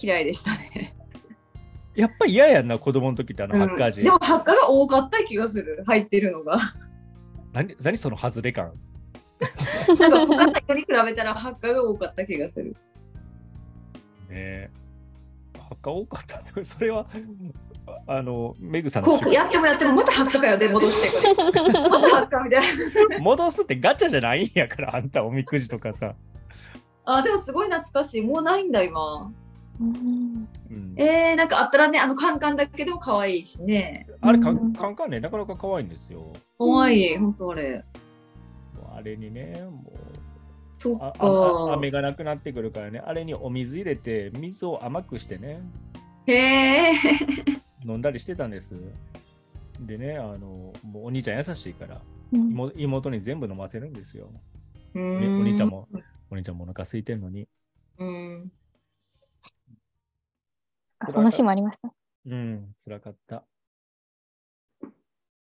[0.00, 0.94] 嫌いでしたね、
[1.94, 3.60] やっぱ嫌やんな、子供の時ってあのうん。
[3.60, 4.02] 発火味。
[4.02, 5.82] でも発火が多かった気がする。
[5.86, 6.58] 入ってるのが
[7.52, 8.72] 何何その外れ感？
[9.98, 12.76] なんか他の人に比べたら発火が多かった気がするね
[14.30, 14.70] え。
[15.58, 16.64] 発火多かったって。
[16.64, 17.06] それは、
[18.06, 22.62] ああの、メグさんのこうやってもやってもまた発火かよで戻してこれ また発火みたい
[23.10, 26.14] な戻すってガチャじゃないんやから、あんたおみくじとかさ。
[27.04, 29.32] あでもすごい懐かしいもうないんだ今
[29.80, 30.48] うん。
[30.70, 34.06] うん、えー、なんかあったらねあのカンカンだけでも可愛いしね。
[34.20, 34.72] あれカン、うん。
[34.72, 36.24] カンカンね、なかなか可愛いんですよ。
[36.58, 37.84] 可愛い本当あれ。
[38.94, 40.22] あれにね、もう。
[40.78, 45.62] そっああか雨がなくなってくるからね、あれにお水入れて、水を甘くしてね、
[46.26, 46.92] へえ。
[47.84, 48.76] 飲んだりしてたんです。
[49.80, 52.00] でね、あの、もうお兄ちゃん優しいから、
[52.32, 52.50] うん。
[52.50, 54.28] 妹妹に全部飲ませるんですよ。
[54.94, 55.88] おね、お兄ちゃんも、
[56.30, 57.48] お兄ちゃんもお腹空いてんのに。
[57.98, 58.52] うん
[61.08, 61.92] そんなシーンもありました。
[62.26, 63.44] うん、辛かった。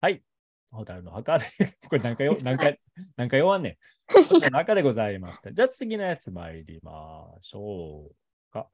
[0.00, 0.22] はい。
[0.70, 1.46] ホタルの墓で、
[1.88, 2.78] これ何回よ、何回、
[3.16, 3.76] 何回終わんねん。
[4.28, 5.52] ホタルの墓でございました。
[5.52, 8.68] じゃあ次のやつ参りましょうか。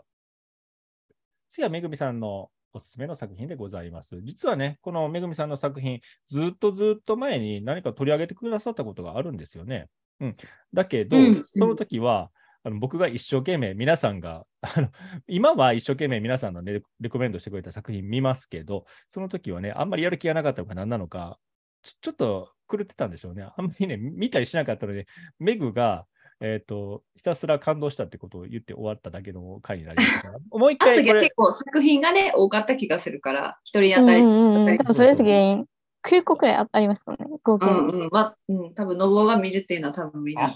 [1.49, 4.21] 次はめぐみさんのおすすめの作品でございます。
[4.23, 9.89] 実はね、このめぐみさんの作品、ずっとずっと前に何か取り上げてくださったことがあるんですよね。
[10.21, 10.37] うん、
[10.73, 12.33] だけど、うんその時は、
[12.65, 14.89] あの僕が一生懸命皆さんが あの、
[15.29, 21.39] 今は一生懸命皆さんの、ね、レコメンドしてくれた作品見ますけど、その時はね、あんまりやる気がなかったのか何なのか、
[21.83, 23.43] ちょちょっと狂ってたんでしょうね。
[23.43, 25.07] あんまりね、見たりしなかったので、
[25.39, 26.07] メグが、
[26.41, 30.39] えっ、と、ひたすら感動したってことを言って終わっただけの回になりましたから。
[30.59, 34.23] もう一回これ結、構作品がね、多かった気がするから、一人当たり。
[34.23, 34.61] うんうんうんうん。
[34.63, 35.67] 当たり多分それです原因。
[36.05, 37.27] 9個くらいあありますもんね。
[37.43, 37.67] 合計。
[37.67, 38.09] うんうん。
[38.13, 40.55] まあ、うん、多分、ノブオが見るっていうのは多分無理な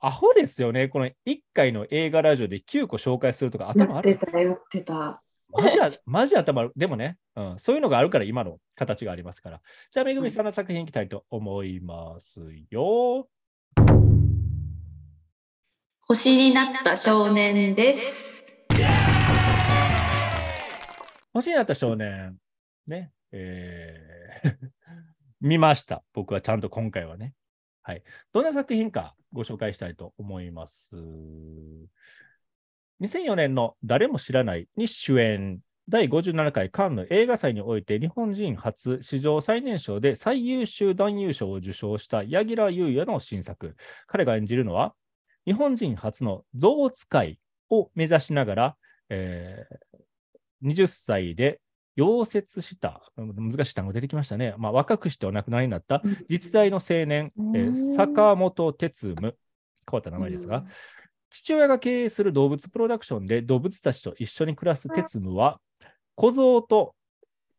[0.00, 0.88] アホですよね。
[0.88, 1.12] この1
[1.54, 4.10] 回の映画ラジオで9個紹介するとか頭やある。
[4.10, 5.22] ってた、やってた。
[5.52, 6.72] マジあマジ頭ある。
[6.76, 9.60] でもね、うん、そういうのがあるから今の形がありますから。
[9.90, 13.28] じゃあ、めぐみさんの作品いきたいと思いますよ。
[16.02, 18.44] 星になった少年です。
[21.32, 22.36] 星になった少年。
[22.86, 23.12] ね。
[23.32, 24.56] えー
[25.40, 26.04] 見ました。
[26.12, 27.34] 僕はちゃんと今回はね。
[27.82, 28.02] はい。
[28.32, 30.90] どんな作品かご紹介したいと思います。
[33.00, 35.60] 2004年の誰も知らないに主演。
[35.88, 43.76] 第57回カンヌ映画祭において日本人初史上最年少で最優秀男優賞を受賞した柳楽優弥の新作。
[44.06, 44.94] 彼が演じるのは
[45.46, 47.40] 日本人初の象使い
[47.70, 48.76] を目指しながら、
[49.08, 50.00] えー
[50.62, 51.58] 20歳で
[51.96, 54.54] 溶接した、うん難しい単語出てきましたね。
[54.58, 57.96] まあ、若くしてお亡くなりになった実在の青年、えーうん。
[57.96, 59.32] 坂本哲夢、変
[59.92, 60.64] わった名前ですが、
[61.30, 65.60] 父親が経営する動物プロダクションで動物たちと一緒に暮らす哲夢は、
[66.14, 66.94] 小象と、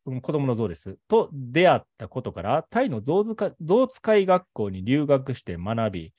[0.06, 6.14] うん子供の象です、と出会ったことから、タイの象使象使い学校に留学して学び、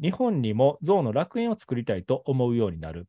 [0.00, 3.08] 日本にも象の楽園を作りたいと思うようになる。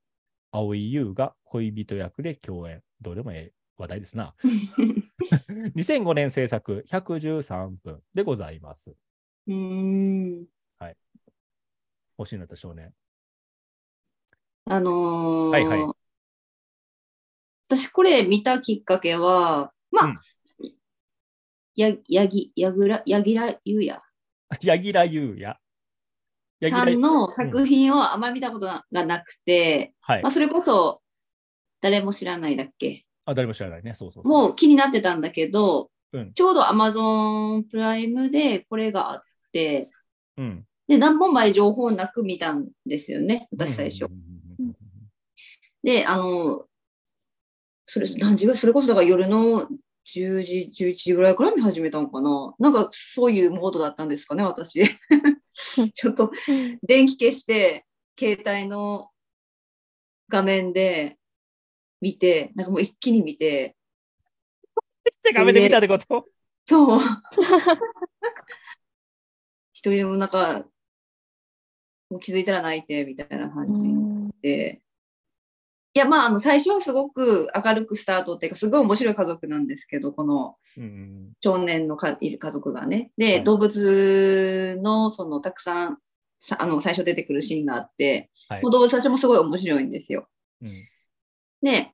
[0.52, 2.82] 蒼井優が恋人役で共演。
[3.02, 4.34] どうでもええ話題ですな。
[5.76, 8.96] 2005年制作113分でございます。
[9.48, 10.46] うーん。
[12.18, 12.94] 星になった少年。
[14.68, 15.96] あのーはいはい
[17.68, 20.20] 私これ見たきっかけは、まあ、うん
[21.76, 24.02] や、やぎ、やぐら、やぎらゆうや
[24.62, 25.60] 柳楽優弥。
[26.62, 30.32] 柳さん楽の作品をあまり見たことがなくて、はいまあ、。
[30.32, 31.02] それこそ、
[31.82, 33.05] 誰も知らないだっけ？
[33.26, 33.94] あ、誰も知らないね。
[33.94, 34.32] そうそうそう。
[34.32, 39.90] もう気になってたんだけど、うんちょうど Amazon プライムでこれがあって、
[40.38, 40.66] うん。
[40.88, 44.08] で、何本前情報なく見たんですよね、私最初。
[45.84, 46.66] で、あの、
[47.86, 49.68] それ、何時ぐらい、それこそだから夜の
[50.06, 52.54] 10時、11時ぐらいから見始めたのかな。
[52.60, 54.84] なんかそういうモードだったんですかね、私。
[55.94, 56.32] ちょっと
[56.84, 57.86] 電気消して、
[58.18, 59.10] 携帯の
[60.30, 61.18] 画面で
[62.02, 63.76] 見て、なんかもう一気に見て、
[65.04, 66.28] めっちゃ画面で見たってこと？
[66.66, 67.00] そう。
[69.74, 70.66] 一人でもなんか、
[72.10, 74.82] もう気づいたら泣いてみたいな感じうんで。
[75.94, 82.98] いや、まあ、あの、最初はすごく明るくスタートっていうか、すごい面白い家族なんですけど、このうん少年のかいる家族がね。
[82.98, 86.00] はで、い動物の、その、たくさん、
[86.40, 90.28] さあの、最初出てくるシーンがあって、はいもう動物たちもすごい面白いんですよ。
[90.62, 90.88] うん
[91.66, 91.92] で、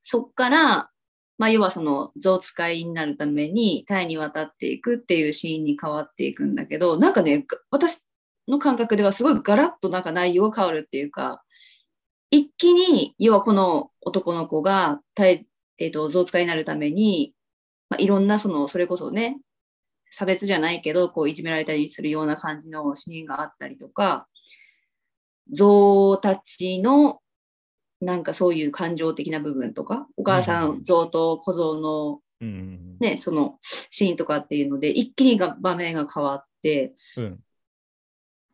[0.00, 0.90] そっから、
[1.38, 8.02] まあ、要はその象使いになるためにタイに渡っていくっていうシーンに変わっていくんだけど、なんかね、私
[8.48, 11.42] の感覚ではすごいガラッとなんか内容が変わるっていうか、
[12.30, 15.46] 一気に、要はこの男の子がタイ、
[15.78, 17.34] えー、と象使いになるために、
[17.88, 19.38] まあ、いろんなその、それこそね、
[20.10, 24.26] 差別じゃないけど、こういじめられたりするような感じのシーンがあったりとか、
[25.52, 27.21] 象たちの
[28.02, 30.78] なんかそういう感情的な部分とか、お母さうん。
[30.78, 32.48] ん、象と小象のうん。
[32.48, 33.58] うんね、その
[33.90, 37.40] シーンとかっていうので、一気にが場面が変わって、うん。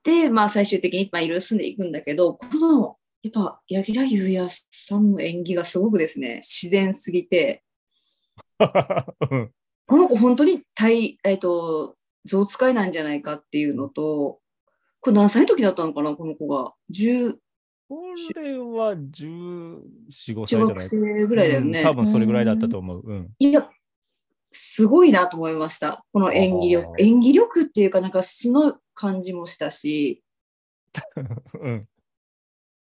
[0.05, 7.63] で、まあ最終的にまあいろいろ進んでいくんだけど、この、やっぱ、柳楽優弥さんの演技がすごくですね、自然すぎて、
[8.59, 8.65] う
[9.37, 9.53] ん
[9.87, 14.41] この子本当に対、えっ、と、象使いなんじゃないかっていうのと、
[15.01, 16.75] これ何歳の時だったのかな、この子が。
[16.91, 17.37] 10、
[17.89, 18.03] こ
[18.35, 19.81] れは14、
[20.35, 21.81] 5歳じゃない生ぐらいだよね。
[21.81, 23.03] うん多分それぐらいだったと思う。
[23.03, 23.31] うん。
[23.39, 23.69] いや、
[24.51, 26.05] すごいなと思いました。
[26.13, 26.93] この演技あ力。
[26.93, 30.23] ー演技力っていうか、なんか素の感じもしたし、
[31.61, 31.89] うん。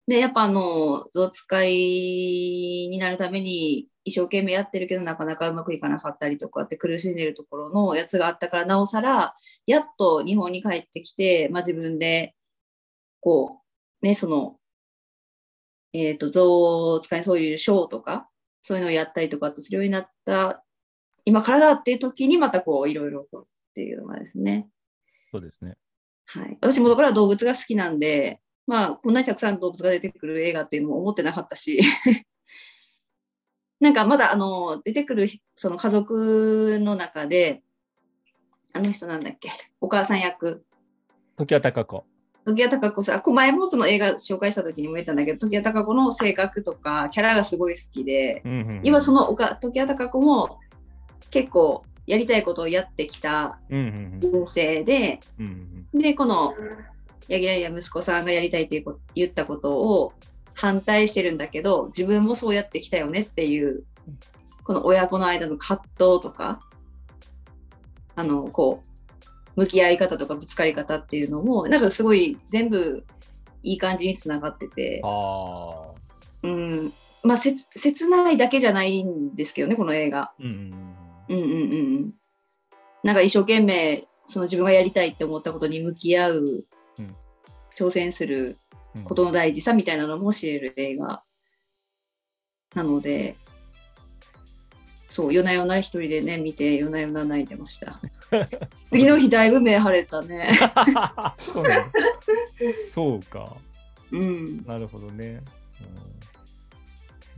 [0.06, 9.34] で、やっぱあの、象使いになるために一生懸命やってるけど、なかなかうまくいかなかったりとかって苦しんでるところのやつがあったから、なおさら、
[9.66, 12.34] やっと日本に帰ってきて、まあ、自分で、
[13.20, 13.62] こ
[14.02, 14.58] う、ね、その、
[15.94, 18.28] えっ、と、象使いにそういうショーとか、
[18.62, 20.64] そういうのをやったりとかするようになった、
[21.24, 24.68] 今からだっていう時にまたこういろいろ起こるっていうのがですね。
[25.30, 25.76] そうですね。
[26.26, 26.58] はい。
[26.60, 31.80] 私もだから動物が好きなんで、まあ、こんなにたくさん動物が出てくる映画っていうのも思ってなかったし、
[33.78, 37.62] なんかまだあの出てくるその家族の中で、
[38.72, 40.64] あの人なんだっけ、お母さん役、
[41.36, 42.04] 時は高子。
[42.44, 48.80] 時矢貴子さん、前もその映画紹介した時にも言ったんだけど、時矢貴子の性格とかキャラがすごい好きで、うんうんうん。
[48.82, 50.58] 今そのおか時矢貴子も
[51.30, 56.54] 結構やりたいことをやってきた人生で、うんで、この
[57.28, 60.12] 柳楽や息子さんがやりたいっていうこ言ったことを
[60.54, 63.84] 反対してるんだけど、自分もそうやってきたよねっていう、
[64.64, 66.60] この親子の間の葛藤とか、
[68.16, 68.93] あの、こう、
[69.56, 73.04] 向き合い方とかぶつかり方っていうのも、なんかすごい全部
[73.62, 75.00] いい感じにつながってて。
[76.42, 76.92] うん、
[77.22, 80.32] まあ、せつ切ないだけじゃないんですけどね、この映画。
[80.38, 80.46] うん
[81.28, 82.14] うんうんうん。
[83.02, 86.44] なんか一生懸命その自分がやりたいって思ったことに向き合う、
[86.98, 87.16] うん
[87.76, 88.56] 挑戦する
[88.94, 89.02] うん。
[89.02, 91.24] ことの大事さみたいなのも知れる映画
[92.76, 93.36] なので、
[95.08, 98.00] そう、夜な夜な一人でね、見て夜な夜な泣いてました。
[98.90, 100.58] 次の日だいぶ目腫れたね。
[101.52, 101.92] そうなの
[102.92, 103.56] そうか。
[104.10, 104.64] うん。
[104.64, 105.42] なるほどね。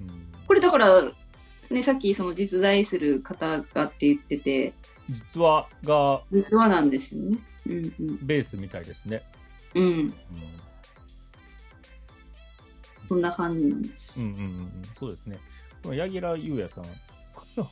[0.01, 1.03] うんうんこれだから、
[1.71, 4.73] ね、さっきその実在する方がって言ってて、
[5.09, 7.39] 実話が実話なんですよね。
[7.67, 9.23] うんベースみたいですね。
[9.75, 9.85] うん。
[9.85, 9.91] うん。
[9.91, 10.13] うん
[13.09, 14.21] そんな感じなんです。
[14.21, 15.39] うんうんうんうん、そうですね。
[15.83, 16.85] この柳楽優弥さん、
[17.57, 17.69] まあ、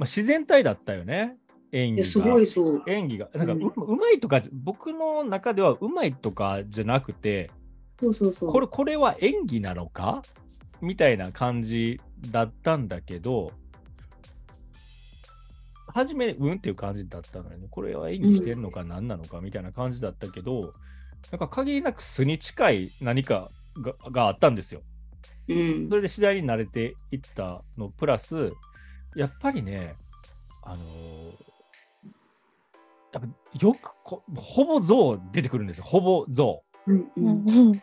[0.00, 1.36] 自然体だったよね、
[1.76, 2.08] 演技が。
[2.08, 2.82] すごいそう。
[2.86, 3.28] 演技が。
[3.34, 7.50] なんかう,、ううんまいとか、僕の中ではうまいとかじゃなくて、
[8.00, 8.52] そうそうそう。
[8.52, 10.22] これこれは演技なのか？
[10.80, 12.00] みたいな感じ
[12.30, 13.52] だったんだけど、
[15.88, 17.68] 初め、うんっていう感じだったのよね。
[17.70, 19.40] これは演技してんのか何なのか？
[19.40, 20.72] みたいな感じだったけど、
[21.30, 23.50] なんか限りなく素に近い何か
[23.80, 24.82] ががあったんですよ。
[25.48, 25.96] うんそ。
[25.96, 28.50] れで次第に慣れていったのプラス、
[29.14, 29.94] やっぱりね、
[30.62, 31.45] あのー
[33.12, 33.28] やっぱ
[33.58, 35.84] よくこ、ほぼ像出てくるんですよ。
[35.84, 36.62] ほぼ像。
[36.86, 37.82] うんううんん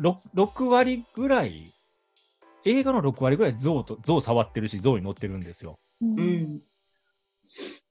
[0.00, 1.64] 6, 6割ぐらい、
[2.64, 5.78] 映画の6割ぐらい像と像触ってるし、像に乗ってるんですよ。
[6.02, 6.58] うんうん。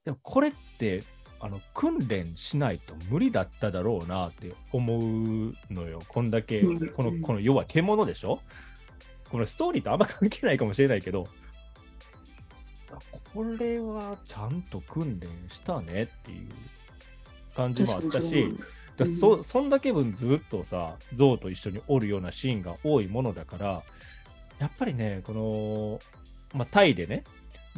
[0.03, 1.03] でもこれって、
[1.39, 5.99] あの訓練しないと無理だっただろうなって思うのよ。
[6.07, 8.39] こんだけ、うんこの、この要は獣でしょ？
[9.29, 11.27] このストーリーとあんま関係ないかもしれないけど、
[13.33, 16.47] これはちゃんと訓練したねっていう
[17.55, 18.49] 感じもあったし、
[18.97, 19.15] だうん。
[19.15, 23.83] そそんだけ分ずっとさ象と一緒におるようなシーンが多いものだから
[24.59, 25.99] やっぱりねこの、
[26.57, 27.23] まあ、タイでね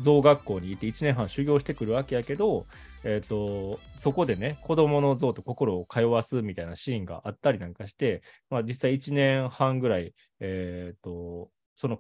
[0.02, 2.66] 象学校にいて1年半修行してくるわけやけど、
[3.04, 12.00] えー、とそこでね子供の象と心を通わすみたいなシーンがあったりなんかして、まあ、実際1年半ぐらい、えー、とその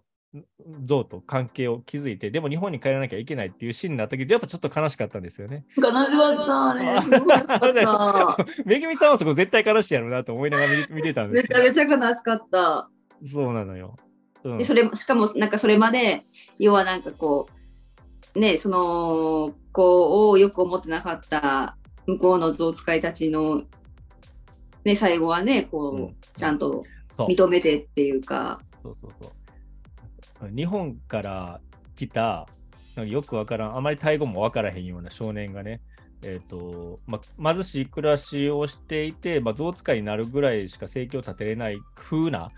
[0.85, 5.65] 象と関係を築いてでも日本に帰らなきゃいけないっていうシーンになったけどやっぱちょっと悲しかったんですよね。
[5.77, 7.01] 悲しかった、 あれ。
[7.01, 8.45] すごい悲しかった。
[8.65, 12.89] めぐみさんはそこ絶対悲しいやろうなと思いながら見見てたんですけどめちゃめちゃ悲しかった。
[13.25, 13.95] そうなのよ。
[14.43, 16.23] うんで、それ、しかも、なんかそれまで、
[16.59, 17.47] 要はなんかこ
[18.35, 23.63] う、ね、その子をよく思ってなかった向こうの象使いたちの、
[24.83, 26.83] ね、最後はね、こう、うんちゃんと
[27.17, 29.29] 認めてっていうか、そうそうそう。
[30.55, 31.61] 日本から
[31.95, 32.47] 来た、
[33.05, 35.81] よくわからん、あまりタイ語もわからへんような少年がね、
[36.23, 42.49] えーとま貧しい暮らしをしていて、まあ、象使いになるぐらいしか生計を立てれない風な、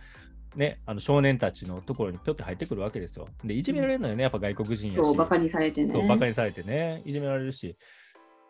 [0.56, 3.28] ね、あの少年たちのところにぴょって入ってくるわけですよ。
[3.44, 5.06] で、いじめられるのよね、やっぱ外国人やし。
[5.06, 5.92] そう、バカにされてね。
[5.92, 7.78] そうバカにされてね、いじめられるし。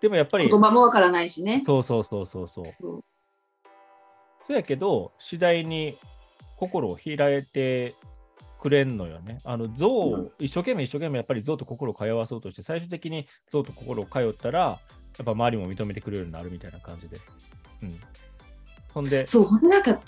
[0.02, 1.60] でもやっぱり、言葉もわからないしね。
[1.60, 2.66] そうそうそうそうそう。
[2.80, 3.04] そう
[4.44, 5.98] そうやけど、次第に
[6.56, 7.94] 心を開いて
[8.68, 9.38] くれんのよね。
[9.46, 14.80] あの象を、うん一生懸命一生懸命やっぱり象と心を通わそうとして、最終的に象と心を通ったら、や
[15.24, 17.18] っぱ周りも認めてくれるようになるみたいな感じで。
[17.84, 18.00] うん。
[18.94, 20.00] ほんで、そう、ほんとなんか、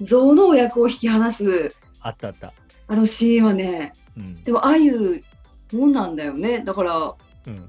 [0.00, 2.52] 象の親子を引き離す、あったあった。
[2.88, 4.42] あのシーンはね、うん。
[4.42, 5.22] でもああいう
[5.72, 6.58] もんなんだよね。
[6.64, 7.14] だから、
[7.46, 7.68] うん、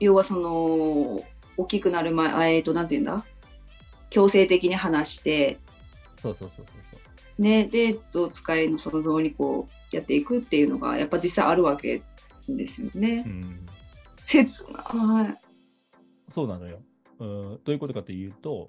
[0.00, 1.22] 要はその、
[1.56, 3.24] 大きくなる前、あえっと、なんて言うんだ？
[4.10, 5.58] 強制的に話して、
[6.20, 6.89] そうそうそうそう。
[7.40, 12.02] ね、で、象使いのその象にこう、やっていくっていうのが、やっぱ実際あるわけ
[12.48, 13.28] ですよねう。
[13.28, 13.66] ん。
[14.26, 15.40] 切ない。
[16.30, 16.80] そうなのよ。
[17.18, 18.68] うん、どういうことかというと、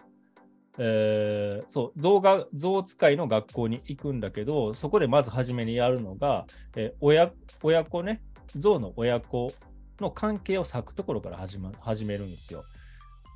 [0.78, 6.46] えーそう象が象使いの学校に行くんだけどそこでまず初めにやるのが、
[6.76, 8.22] えー親親子ね
[8.56, 9.54] 象の親子
[10.00, 12.64] の関係を割くところから始,、ま、始めるんですよ。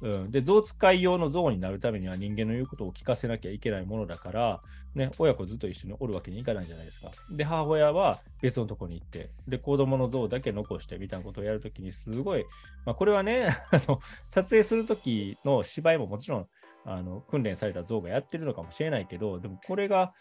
[0.02, 4.60] うん、で象使い用の象になるためには人間の言うことを聞かせなきゃいけないものだから、
[4.96, 7.12] ね、親子ずっと一緒におるわけにいかないじゃないですか。
[7.30, 12.46] で母親は別のとこに行ってで子供の象だけ残してみたいなことをやるときにすごい、
[12.86, 16.48] まあ、これはね あの撮影するときの芝居ももちろん
[16.86, 20.14] あの訓練された像がやってるのかもしれないけど、でもこれが、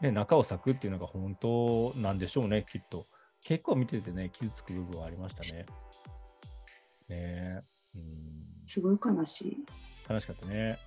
[0.00, 3.04] ね、中を咲くっていうのが本当なんでしょうね、きっと。
[3.42, 5.62] 結構見ててね、傷つく部分はありましたね。
[5.62, 5.66] ね
[7.10, 7.60] え。
[7.96, 9.66] うん、すごい悲しい。
[10.08, 10.78] 悲しかったね。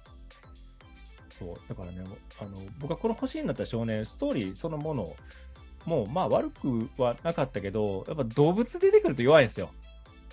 [1.39, 2.03] そう、だからね、
[2.39, 5.15] あの僕はこの星になった少年、ストーリーそのもの、
[5.86, 9.69] もうまあ悪くはなかったけど、やっぱ動物出てくると弱いんですよ。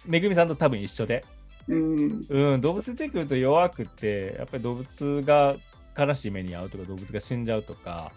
[0.06, 1.24] めぐみさんと多分一緒で。
[1.68, 2.20] うん。
[2.28, 5.56] うん、動物出てくると弱くって、やっぱり動物が
[5.98, 8.12] 悲しい目に遭うとか、動物が死んじゃうとか、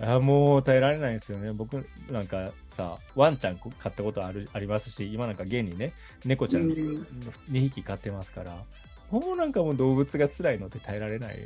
[0.00, 1.52] あもう耐えられないんですよね。
[1.52, 5.92] 僕なんかさ、ワンちゃん飼ったことあるありますし、今なんか現にね、
[6.24, 7.04] 猫ちゃん2
[7.50, 8.64] 匹飼ってますから、
[9.10, 11.38] もうなんかもう動物が辛いのって耐えられない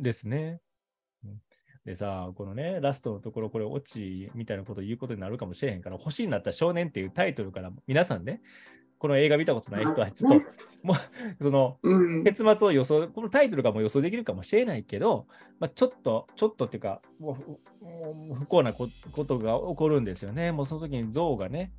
[0.00, 0.60] ですね。
[1.24, 1.40] うん
[1.84, 8.42] でさ、このね、ラストのところ、これ、オチみたいなことを言うことになるかもしれへんから、星になった少年っていうタイトルから、皆さんね、
[8.98, 10.46] この映画見たことない人は、ちょっと、
[10.82, 10.96] もう、
[11.42, 12.24] その、うん。
[12.24, 15.26] 結末を予想、このタイトルがもう予想できるかもしれないけど、
[15.60, 17.38] まあ、ちょっと、ちょっとっていうか、も
[17.80, 20.52] う不幸なこことが起こるんですよね。
[20.52, 21.72] もうその時に象がね、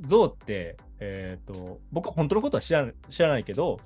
[0.00, 3.80] 象って、えっ、と、僕は本当のことは知ら知らないけど、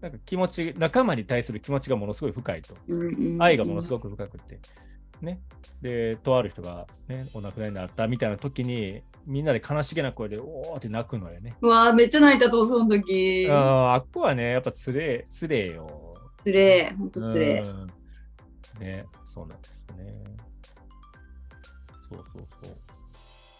[0.00, 2.74] なんか気持ち、仲間に対する気持ちがものすごい深いと。
[2.88, 4.58] うん愛がものすごく深くって。
[5.20, 5.40] ね。
[5.80, 11.56] で、とある人がね、お亡くなりになったみたいな時に、みんなで悲しげな声で、おーって泣くのよね。
[11.60, 13.46] うわーめっちゃ泣いたと、その時。
[13.50, 16.12] あーあっこはね、やっぱつれ、つれよ。
[16.44, 17.62] つれえ、ほんとつれ
[18.78, 20.12] ね、そうなんですよね。
[22.10, 22.76] そうそうそう。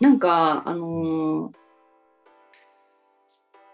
[0.00, 1.65] なんか、あのー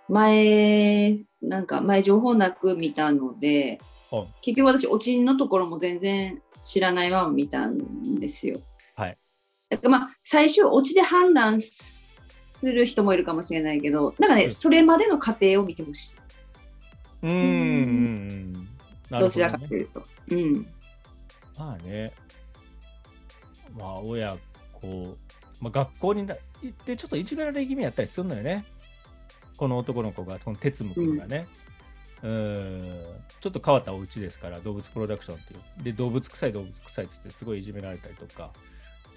[0.08, 3.80] 前、なんか前情報なく見たので
[4.12, 8.60] はい、結局私、オチのところも全然知らないまま見たんですよ。
[8.94, 9.16] はい。
[9.70, 16.12] だからまあ、最終、オチで判断する人もいるかもしれないけど、なんかね、うんそれまでの過程を見てほしい。
[17.22, 18.52] うーんうん。
[18.52, 18.68] なる
[19.16, 20.02] ほどちらかというと。
[20.28, 20.66] うん。
[21.58, 22.12] まあね。
[23.78, 24.36] まあ、親
[24.74, 25.16] 子、
[25.58, 28.66] まあ、学校にな行って、ちょっといじめられ気味やったりするのよね。
[29.62, 31.46] この男の子が、この哲夢君がね。
[32.24, 33.04] うーん、
[33.40, 35.84] ちょっと変わったお家ですから、動物プロダクションっていう。
[35.84, 38.50] で、動物臭い動物臭いっつって、すごいいじめられたりとか。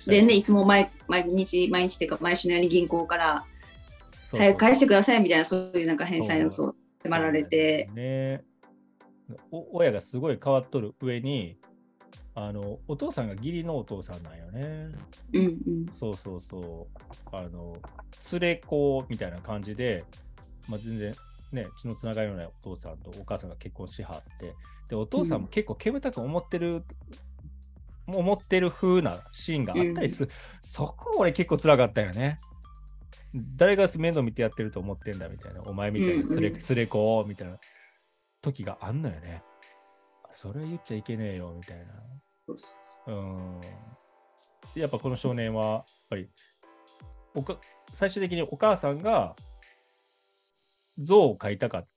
[0.05, 3.43] でね、いつも毎毎日、毎日っていうか、毎週のように銀行から、
[4.29, 8.43] 早く返してくださいみたいな、そういうなんか返済のそう迫られて、ね
[9.49, 11.57] お親がすごい変わっとる上に
[12.35, 14.91] あのお父さんが義理のお父さんなんよね
[15.33, 15.85] うんうん。
[15.99, 17.75] そうそうそうあの
[18.33, 20.03] 連れ子みたいな感じで、
[20.67, 21.13] まあ、全然
[21.51, 24.53] ね血のつながりのないお父さんとお母さんが結婚しはって
[24.89, 26.83] でお父さんも結構煙たく思ってる、
[28.07, 32.39] 思ってる風なシーンがあったりする、そこ俺結構辛かったよね。
[33.57, 35.61] 誰が面倒見てやってると思ってんだみたいな。
[35.65, 36.61] お前みたいな連れ,、うんうん。
[36.61, 37.57] 連れ子をみたいな。
[38.45, 39.43] 時があんのよね。
[40.31, 41.85] それは言っちゃいけねえよみたいな。
[42.45, 42.71] そうそう
[43.07, 43.15] そう。
[43.15, 43.61] うん。
[44.75, 46.29] やっぱこの少年はやっぱり
[47.33, 47.57] おか
[47.93, 49.35] 最終的にお母さんが
[50.99, 51.87] 像を描いたかっ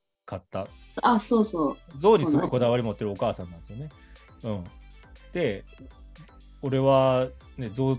[0.51, 0.66] た？
[1.03, 1.76] あ、そうそう。
[1.99, 3.88] 象にすごいこだわり持ってるお母さんなんですよね。
[4.44, 4.64] うん、
[5.32, 5.64] で
[6.62, 7.96] 俺は、ね、象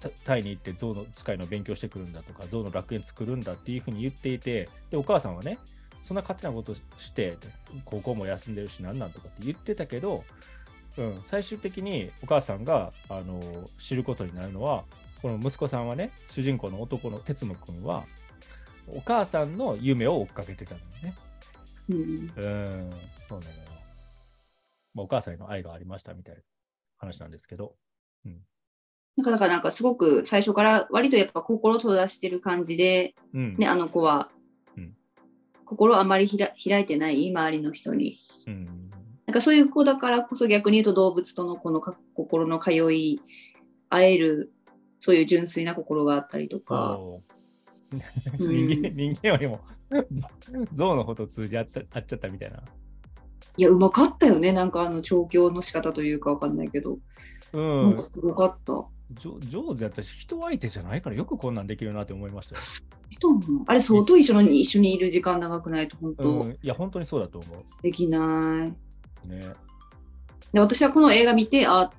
[0.00, 5.58] タタイに行って象の使いの勉強してくるんだとか象の楽園作るんだっていうふうに言っていてでお母さんはね
[6.02, 6.82] そんな勝手なことし
[7.14, 7.38] て
[7.86, 10.22] 高校も休んでるし何なんとかって言ってたけど、
[10.98, 13.40] うん、最終的にお母さんがあの
[13.78, 14.84] 知ることになるのは
[15.22, 18.04] この息子さんはね主人公の男の哲夢君は
[18.88, 21.14] お母さんの夢を追っかけてたのよね。
[21.88, 22.90] うん、うん、
[23.28, 23.58] そうなのよ。
[24.94, 26.42] まあ、お母さんへの愛がありましたみたいな
[26.98, 27.74] 話なんですけど。
[29.16, 33.54] なんかだからなんかすごく最初から割とやっぱ心を閉ざしてる感じで、うん。
[33.56, 34.28] ね、あの子は、
[34.76, 34.94] うん
[35.66, 38.18] 心をあまりひら開いてない周りの人に。
[38.46, 38.66] うん。
[39.26, 43.22] なんかそういう子だからこそ逆に言うと動物とのこのか心の通い
[43.88, 44.52] 合える
[45.00, 46.98] そういう純粋な心があったりとか。
[48.38, 49.60] 人間人間よりも
[50.72, 52.62] 象のこと通じ合った合っちゃったみたいな。
[53.56, 54.52] いや、うまかったよね。
[54.52, 56.98] なんかあの調教の仕方というかわかんないけど。
[57.52, 58.02] うなんんか。
[58.02, 58.72] すごかった。
[59.12, 62.62] 上上手やったし、人相手じゃないからよくこんなんできるなって思いましたよ。
[63.10, 68.20] 人もあれ相当一緒に一緒にいる時間長くないと本当うん、いや、本当にそうだと思できない。
[68.20, 69.28] う。
[69.28, 69.52] ね。
[70.52, 71.90] で私はこの映画見て、あ、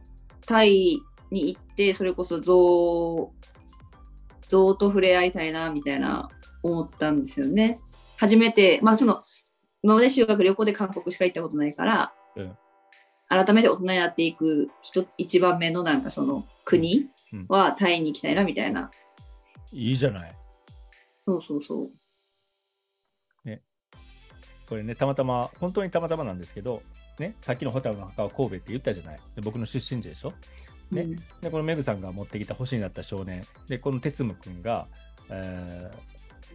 [0.45, 0.99] タイ
[1.31, 3.31] に行って、それこそ象、
[4.47, 6.29] 象と触れ合いたいな、みたいな
[6.63, 7.79] 思ったんですよね。
[8.17, 9.23] 初めて、まあその、
[9.83, 12.57] 今まで修学旅行で韓国しか行ったことないから、うん
[13.27, 18.91] 改めて大人になっていく人、一番目のなんかその国うんはタイに行きたいな、みたいな。
[19.73, 20.35] いいじゃない。
[21.25, 21.89] そうそうそう。
[24.67, 26.81] これね、たまたま、本当にたまたまなんですけど、
[27.19, 29.19] ね、さっきのホタルの墓は神戸って言ったじゃない。
[29.35, 30.33] で僕の出身地でしょ。
[30.91, 33.43] ねうんで、このメグさんが持ってきた星になった少年。
[33.67, 34.87] で、この哲夢君が、
[35.29, 35.91] え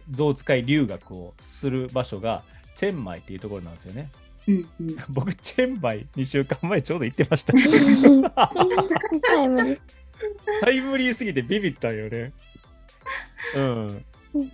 [0.09, 2.43] ー、象使い留学をする場所が、
[2.75, 4.09] チェンマイっていうところなんですよね。
[4.47, 4.65] うんうん、
[5.09, 7.53] 僕、チェンマイ2週間前ちょうど行ってました。
[7.53, 7.59] タ
[9.43, 9.79] イムリー
[10.61, 12.31] タイムリーすぎてビビったんよね。
[13.55, 14.05] うん。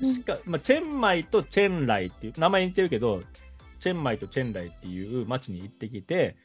[0.02, 3.22] しかまあ、チェンマイとチェンライっていう名前似てるけど
[3.80, 6.36] チェンマイとチェンライっていう町に行ってきて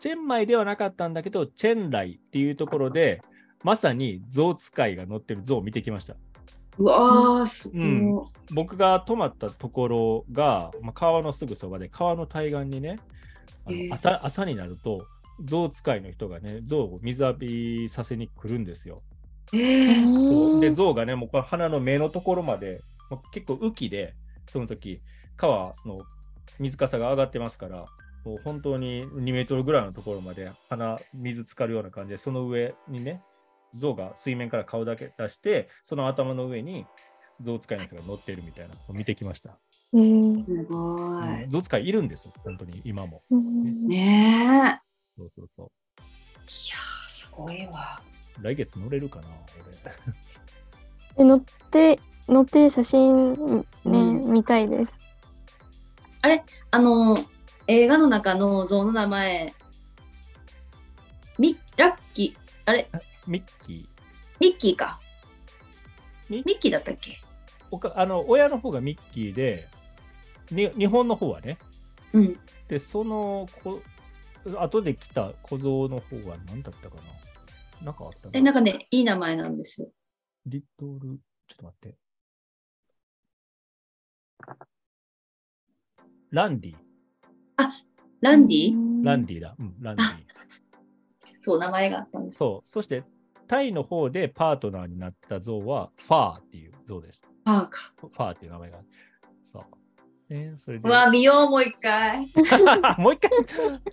[0.00, 3.20] チェンマイではなかったんだけどチェンライっていうところで
[3.62, 6.16] まさに象使いが乗ってる象を見てきました。
[6.78, 7.80] うわー、すごい。
[7.80, 8.24] うん。
[8.52, 12.98] 僕が泊まったところが、まあ、川のすぐそばで川の対岸にね
[13.66, 13.92] あのえー。
[13.92, 14.96] 朝朝になると
[15.44, 18.96] 象使いの人がね象を水浴びさせに来るんですよ。
[19.52, 20.60] えー。
[20.60, 22.80] で象がね、もうこの鼻の目のところまで、
[23.10, 24.14] もう結構雨季で、
[24.48, 24.98] その時
[25.36, 25.96] 川の
[26.58, 27.84] 水かさが上がってますから、
[28.24, 33.22] もう本当に2メートルぐらいのところまで鼻、水浸かるような感じで、その上にね、
[33.74, 36.86] 象が水面から顔だけ出して、その頭の上に
[37.40, 39.58] 象使いの人が乗ってるみたいなのを見てきました。
[39.94, 41.46] えーすごうんい。
[41.48, 43.22] 象使いいるんです、本当に今も。
[43.30, 44.80] うんねえ。
[45.16, 45.66] そうそうそい
[46.70, 48.00] やー、すごいわ。
[48.40, 48.44] う。
[48.44, 49.28] 来月乗れるかな、
[51.18, 51.40] え乗っ
[51.70, 51.98] て
[52.28, 55.00] 乗って写真ね、うん見たいです。
[56.70, 57.16] あの、
[57.70, 59.54] 映画の中の像の名前、
[61.38, 63.02] ミラッキー、あれ、俺。
[63.28, 63.86] ミッキー？
[64.40, 64.98] ミッキーか。
[66.28, 67.20] ミミッキーだったっけ？
[67.70, 69.68] おかあの親の方がミッキーで、
[70.50, 71.58] に日本の方はね、
[72.12, 72.36] うん。
[72.66, 73.80] で、そのこ、
[74.58, 77.84] 後で来た小僧の方は何だったかな？
[77.84, 78.30] なんかあったな。
[78.32, 79.86] え、なんかね、いい名前なんですよ。
[80.44, 81.94] リトル、ちょっと待って。
[86.32, 86.74] ランディ。
[88.20, 89.54] ランディ、ランディだ。
[89.58, 90.06] うん、ランディ。
[91.40, 92.36] そう、名前があったんです。
[92.36, 92.70] そう。
[92.70, 93.02] そして、
[93.48, 97.22] タイの方でパートナーになった像は、ファーっていう像です。
[97.44, 97.92] パーか。
[97.98, 98.78] ファーっていう名前が。
[99.42, 99.62] そう。
[100.32, 102.30] えーそれでうわ、見よう、もう一回。
[102.98, 103.30] もう一回、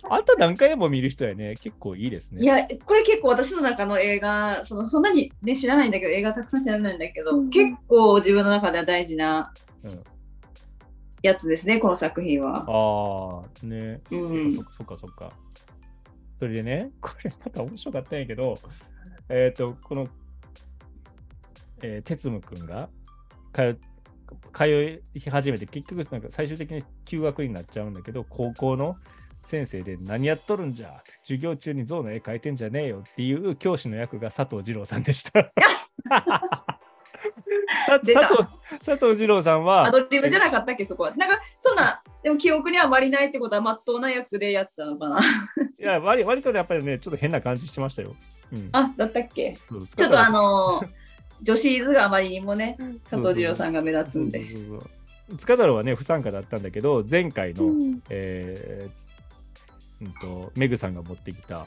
[0.08, 1.56] あんた何回も見る人やね。
[1.56, 2.42] 結構いいですね。
[2.42, 9.52] いや、これ結構私の中の映画、そのそんなに、ね、知らないんだけど、映画たくさん知らないんだけど、うん結構自分の中では大事な
[9.82, 10.04] うん
[11.22, 12.64] やつですね、この作品は。
[12.66, 14.00] ああ、ね。
[14.10, 14.16] う
[14.48, 15.32] んそっかそっかそっか。
[16.38, 18.58] それでね、 これまた面白かったんやけど、
[19.28, 20.06] えっ、と、この、
[21.82, 22.88] えー、哲夢くんが
[23.52, 23.78] 通
[24.52, 28.96] 通い始めて、結局、なんか最終的に休学になっちゃうんだけど、高校の
[29.42, 31.02] 先生で何やっとるんじゃ？
[31.22, 35.52] 授業中に象の絵描いてんじゃねえよっていう教師の役が佐藤二郎さんでした。
[37.86, 38.14] 佐藤
[38.84, 41.14] 佐藤二郎さんはアドリブじゃなかったっけ、そこは。
[41.16, 45.20] なんか、そんな、でも記憶にはあまりないってことは、まっとうな役でやってたのかな。
[45.80, 48.14] いや割割とねやっぱりね、ちょっと変な感じしてましたよ。
[48.52, 49.56] うん、あ、だったっけ？
[49.96, 50.88] ちょっとあのー
[51.40, 52.76] 女子図があまりにもね、
[53.08, 54.44] 佐藤二郎さんが目立つんで。
[55.36, 61.66] 塚太郎はね、不参加だったんだけど、前回の、うんえーうんと、メグさんが持ってきた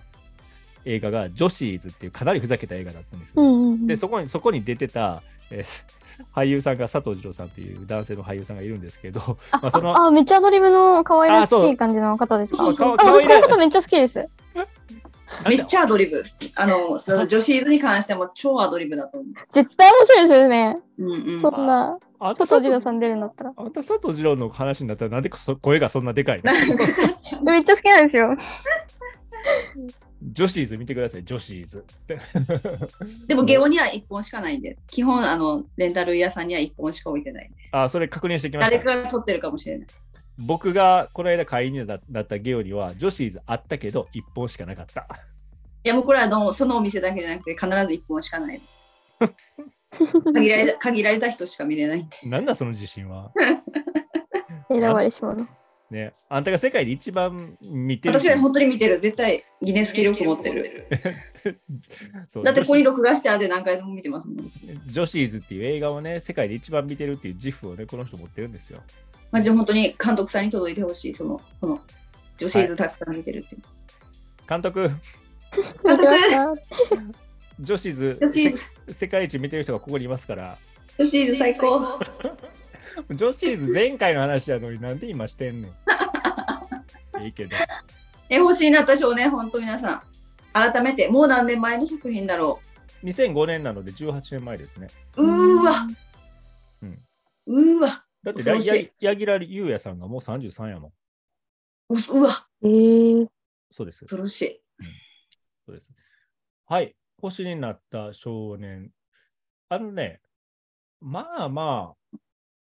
[0.83, 3.43] 映画が、ジョシーズっていうかなりふざけた映画だったんですよ。
[3.43, 5.21] うんうんうんで、そこに、そこに出てた、
[5.51, 6.01] え ー
[6.35, 12.63] 俳優さんが佐藤二郎さんっていう男性の俳優さんがいるんですけど、あまあそのあ、めっちゃアドリブの可愛らしい感じの方ですか？
[12.63, 14.27] あ、私この方めっちゃ好きです。
[15.47, 16.21] めっちゃアドリブ。
[16.55, 20.77] あの、その女子図に関しても超アドリブだと思絶対面白いですよね。
[20.99, 21.03] う。
[21.03, 21.41] うんうん。
[21.41, 23.53] そんな、あんた佐藤二郎佐さん出るんだったら。
[23.55, 26.51] あんた佐藤二郎の話になったら、なんでそ声がそんなでかいの？
[27.43, 28.35] めっちゃ好きなんですよ。
[30.21, 31.83] ジョシーズ見てください、ジョシーズ。
[33.27, 37.57] でも、ゲオには1本しかないんで、基本、あの、レンタル屋さんには1本しか置いてないんで。
[37.71, 38.71] あ、それ確認してきました。
[38.71, 39.87] 誰かが撮ってるかもしれない。
[40.43, 45.07] 僕がこの間会員になだったゲオには、ジョシーズあったけど、1本しかなかった。
[45.83, 48.61] いや、もうこれはのそのお店だけじゃなくて、必ず1本しかない。
[50.33, 52.17] 限られた限られた人しか見れないんで。
[52.29, 53.31] なんだその自信は。
[54.71, 55.47] 選ばれし者。
[55.91, 58.17] ね、あんたが世界で一番見てる。
[58.17, 58.97] 私は本当に見てる。
[58.97, 60.87] 絶対ギネス記録持ってる。
[62.45, 64.49] だってここに女録画してあで何回でも見てますもん。
[64.49, 68.79] 私子女子ーズっていう映画をね、世界で一番見てるっていう自負をね、この人持ってるんですよ。
[69.31, 71.13] マジで本当に監督さんに届いてほしい。
[71.13, 71.79] その、この
[72.37, 73.61] 女子図たくさん見てるっていう。
[74.47, 76.07] 監督、監督
[77.59, 80.57] 女子ーズ世界一見てる人がここにいますから、
[80.97, 81.99] 女子図最高。
[83.09, 85.71] 女子ーズ前回の話なのになんで今してんねん。
[87.23, 87.55] いいけど。
[88.29, 90.01] え、欲しいなった少年、本当皆さん。
[90.53, 92.59] 改めて、もう何年前の作品だろ
[93.03, 94.87] 2005年なので18年前ですね。
[95.17, 95.23] う。
[95.23, 95.87] うーわ。
[96.81, 97.03] うん
[97.47, 98.05] うーわ。
[98.23, 98.43] だって
[98.99, 100.91] や柳楽優弥さんがもう33やもん。
[101.89, 102.47] ううわ。
[102.63, 103.27] えー、
[103.71, 104.01] そうです。
[104.01, 104.61] 恐ろしい。
[105.65, 105.91] そうです。
[106.65, 106.95] はい。
[107.21, 108.91] 星になった少年。
[109.69, 110.21] あのね、
[110.99, 112.17] まあまあ、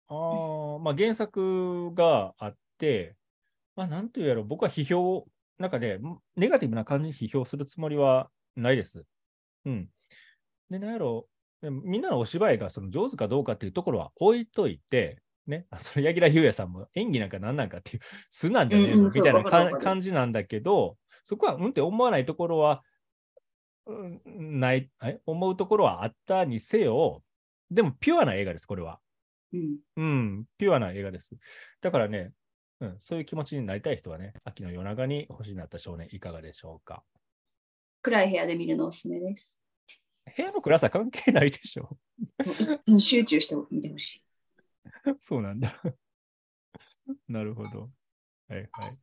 [0.08, 3.16] あーまあ原作があって、
[3.76, 5.28] まあなんていうやろ、僕は批評、
[5.58, 6.00] なんかね、
[6.36, 9.06] ネガティブな感じに批評するつもりはないです。
[9.66, 9.90] うん。
[10.70, 11.28] で、なんやろ、
[11.62, 19.10] でもみんなのお芝居がその上手かどうかっていうところは置いといて、ね、あその柳楽優弥さんも演技なんか何なんかっていう、素なんじゃねえの？
[19.10, 19.44] みたいな
[19.78, 22.84] 感じなんだけど、そこはうんって思わないところは、
[23.88, 27.22] うんない、え思うところはあったにせよ、
[27.70, 29.00] でもピュアな映画です、これは。
[29.56, 30.04] うん。
[30.04, 30.04] う
[30.42, 31.36] ん、ピュアな映画です。
[31.82, 32.34] だからね、
[32.82, 37.04] うん、そういう気持ちになりたい人はね、秋の夜長に星になった少年、いかがでしょうか？
[38.02, 39.60] 暗い部屋で見るのおすすめです。
[40.36, 41.98] 部屋の暗さ関係ないでしょ。
[43.00, 44.24] 集中して見てほしい。
[45.22, 45.82] そうなんだ。
[47.28, 47.92] なるほど。
[48.48, 48.98] はいはい。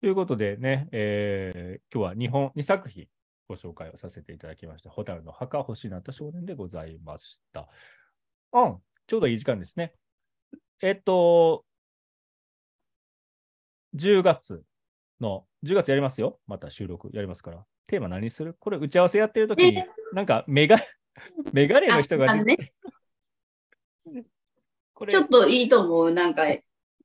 [0.00, 3.08] ということでね、えー今日は日本2作品
[3.48, 4.90] ご紹介をさせていただきました。
[4.90, 7.68] ホタルの墓、星になった少年でございました。
[8.52, 9.92] うん、ちょうどいい時間ですね。
[10.80, 11.64] えっと、
[13.94, 14.62] 10月
[15.20, 16.40] の、10月やりますよ。
[16.46, 17.64] また収録やりますから。
[17.86, 18.56] テーマ何する？
[18.58, 20.78] これ打ち合わせやってる時に、なんかメガ、
[21.52, 22.72] メガネの人がああのね、
[24.94, 26.10] これちょっといいと思う。
[26.12, 26.44] なんか、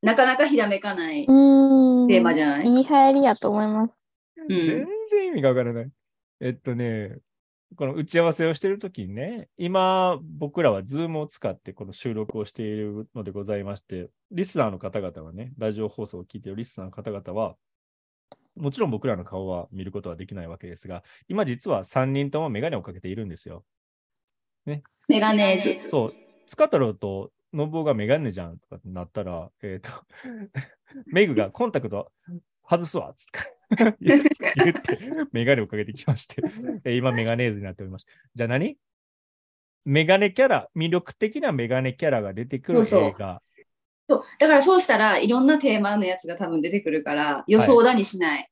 [0.02, 2.08] なかなかひらめかないうん。
[2.08, 3.94] テーマじゃない、いい流行りやと思います。
[4.38, 5.92] うん全然意味がわからない。
[6.40, 7.20] えっとね、
[7.76, 17.56] この打ち合わせをしているときにね、今、僕らは Zoom を使ってこの収録をしているのでございまして、リスナーの方々はね、ラジオ放送を聞いているリスナーの方々は、
[18.56, 23.64] もちろん僕らの顔は見ることはできないわけですが、今実は3人ともメガネをかけているんですよ。
[25.08, 25.90] メガネーズ。
[25.90, 26.14] そう、
[26.48, 29.92] スカトロとノブオがメガネじゃんとかってなったら、えっ、と、
[31.06, 32.12] メグがコンタクト
[32.64, 33.59] 外すわっつって
[34.02, 35.00] 言って、言って
[35.32, 36.42] メガネをかけてきまして、
[36.84, 38.08] えー今メガネーズになっております。
[38.36, 38.78] じゃあ何？
[39.86, 43.42] メガネキャラ、魅力的なメガネキャラが出てくるそうそう映画。
[44.08, 44.24] そう。
[44.40, 48.50] だからそうしたらいろんなテーマのやつが多分出てくるから予想だにしない。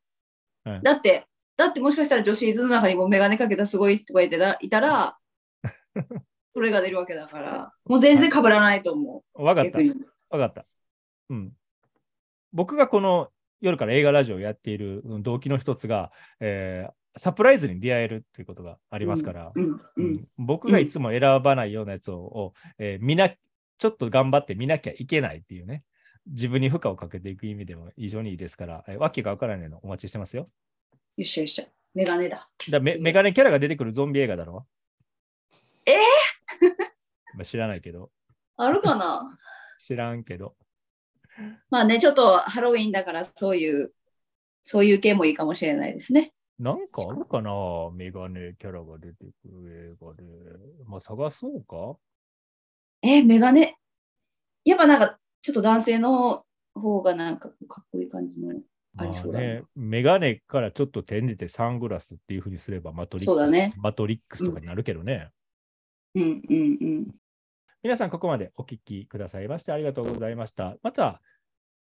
[0.63, 4.29] はいだって、だってもしかしたら女子図の中にもメガネかけたすごい人がい
[4.61, 5.17] いたら、
[6.53, 9.43] それが出るわけだから、もう全然被らないと思う。
[9.43, 9.79] わかった。
[10.29, 10.65] わかった。
[11.29, 11.53] うん。
[12.51, 13.31] 僕がこの
[13.61, 19.71] 夜から映画ラジオをやっている動機の一つが、えーサプライズに出会えるということがありますから、うん。
[19.71, 19.81] う。
[19.97, 25.83] うんん僕がいつも選ばないようなやつを、をえー見な、ちょっと頑張って見なきゃいけないっていうね、
[26.27, 30.43] 自分に負荷をかけていく意味でも非常にいいですから、えーわけがわからないのお待ちしてますよ。
[30.43, 30.47] よ
[31.21, 31.65] っしゃよっしゃ。
[31.95, 32.47] メガネだ。
[32.69, 34.67] だメメガネキャラが出てくるゾンビ映画だろ？
[35.87, 35.95] えー？
[37.33, 38.11] まあ知らないけど、
[38.57, 39.35] あるかな？
[39.79, 40.55] 知らんけど。
[41.69, 43.93] まあね、ちょっとハロウィンだからそういう、
[44.63, 46.33] そういう系もいいかもしれないですね。
[46.59, 47.51] なんかあるかな？
[47.93, 50.23] メガネキャラが出てくる映画で。
[50.85, 51.97] まあ探そうか？
[53.03, 53.77] え、メガネ？
[54.65, 58.53] やっぱなんか、ちょっと男性の方がなんかかっこいい感じの。
[58.99, 65.29] あまあね、メガネからちょっと転じてサングラスっていうふうにすればマトリックスねマトリックスとかになるけどね。
[66.15, 67.15] うんうんうん。
[67.87, 70.75] 皆さん、ここまでお聞きくださいましてありがとうございました。
[70.83, 71.21] また、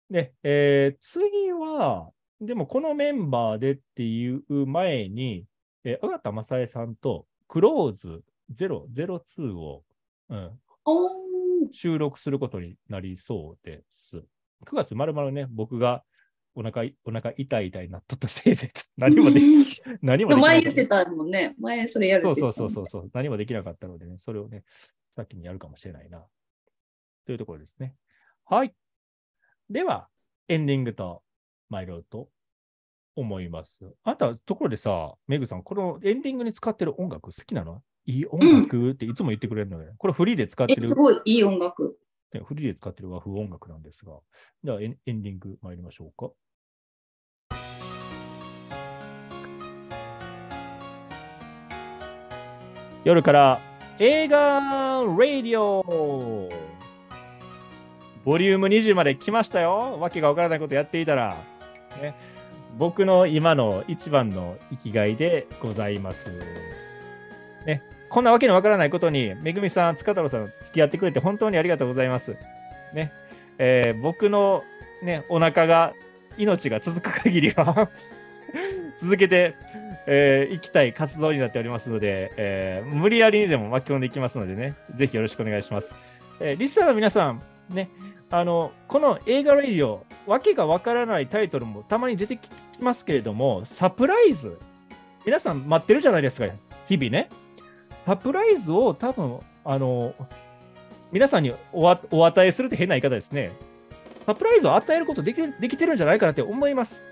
[0.09, 5.44] ね、えー次は、でもこのメンバーでっていう前に、
[5.84, 9.82] えー、田正恵さんとクローズ002を、
[10.30, 10.59] うん、
[11.70, 14.24] 収録することになりそうです。
[14.64, 16.03] 9月まるまるね、僕が
[16.55, 21.05] お腹いお腹痛い痛いなっとったせいで、何もでき、何もできなか前言ってった。
[21.05, 21.55] たもんね。
[21.61, 24.64] 前それやるってそう言ってたもんそうそうそうそう、何もできなかったのでね、それをね、
[25.15, 26.25] 先にやるかもしれないな。
[27.27, 27.95] というところですね。
[28.45, 28.75] はい。
[29.69, 30.09] では、
[30.49, 31.23] エンディングと
[31.69, 32.29] 参ろうと
[33.15, 33.95] 思います。
[34.03, 37.83] あなた、ところでさ、メグさん、このエンディングに使ってる音楽好きなの？
[38.07, 41.99] いい音楽っていつも言ってくれるので、これフリーで使ってえ、るすごいいい音楽。
[42.33, 44.19] ねフリーで使ってる和風音楽なんですが、
[44.65, 46.33] ではエンエンディング参りましょうか。
[53.05, 53.61] 夜から
[53.99, 54.61] 映画
[55.05, 56.48] ラディオ
[58.24, 59.98] ボリューム20まで来ましたよ。
[59.98, 61.36] わけがわからないことやっていたら。
[62.03, 62.14] ね、
[62.78, 66.30] 僕の今の一番の生きがいでございます。
[67.66, 72.36] ね、こんなわけのわからないことに、めぐみさん、塚太郎さん、付き合ってくれて本当にありがとうございます。
[72.94, 73.12] ね、
[73.59, 74.62] えー僕の
[75.03, 75.94] ね、お腹が、
[76.36, 77.88] 命が続く限りは
[78.98, 79.55] 続けて、
[80.07, 85.94] えー、行きたい活動になっておりますので、えー無理やりにでも巻き込んでいきますのでね、ぜひよろしくお願いします。
[86.40, 87.88] えーリスナーの皆さん、ね、
[88.30, 92.48] あの、この映画ラディオ、わけがわからないタイトルもたまに出てき
[92.80, 94.59] ますけれども、サプライズ、
[95.24, 96.53] 皆さん待ってるじゃないですか、
[96.88, 97.28] 日々ね。
[98.05, 100.14] サプライズを多分、あの、
[101.12, 103.53] 皆さんにおお与えするって変な言い方ですね。
[104.26, 107.05] サプライズを与えることできできてるんじゃないかなって思います。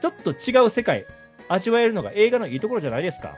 [0.00, 1.04] ちょっと違う世界、
[1.48, 3.36] 味わえるのが映画のいいところじゃないですか。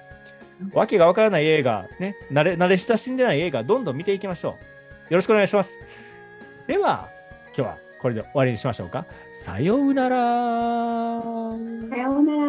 [0.73, 4.53] わけがわからない映画、ね、慣れ慣れ親しんでない映画、どんどん見ていきましょう。
[5.13, 5.81] よろしくお願いします。
[6.67, 7.09] では、
[7.47, 9.07] 今日はこれで終わりにしましょうか。
[9.33, 10.17] さようなら。
[11.91, 12.43] さようなら。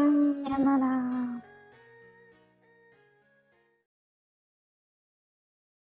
[0.50, 1.21] さよなら。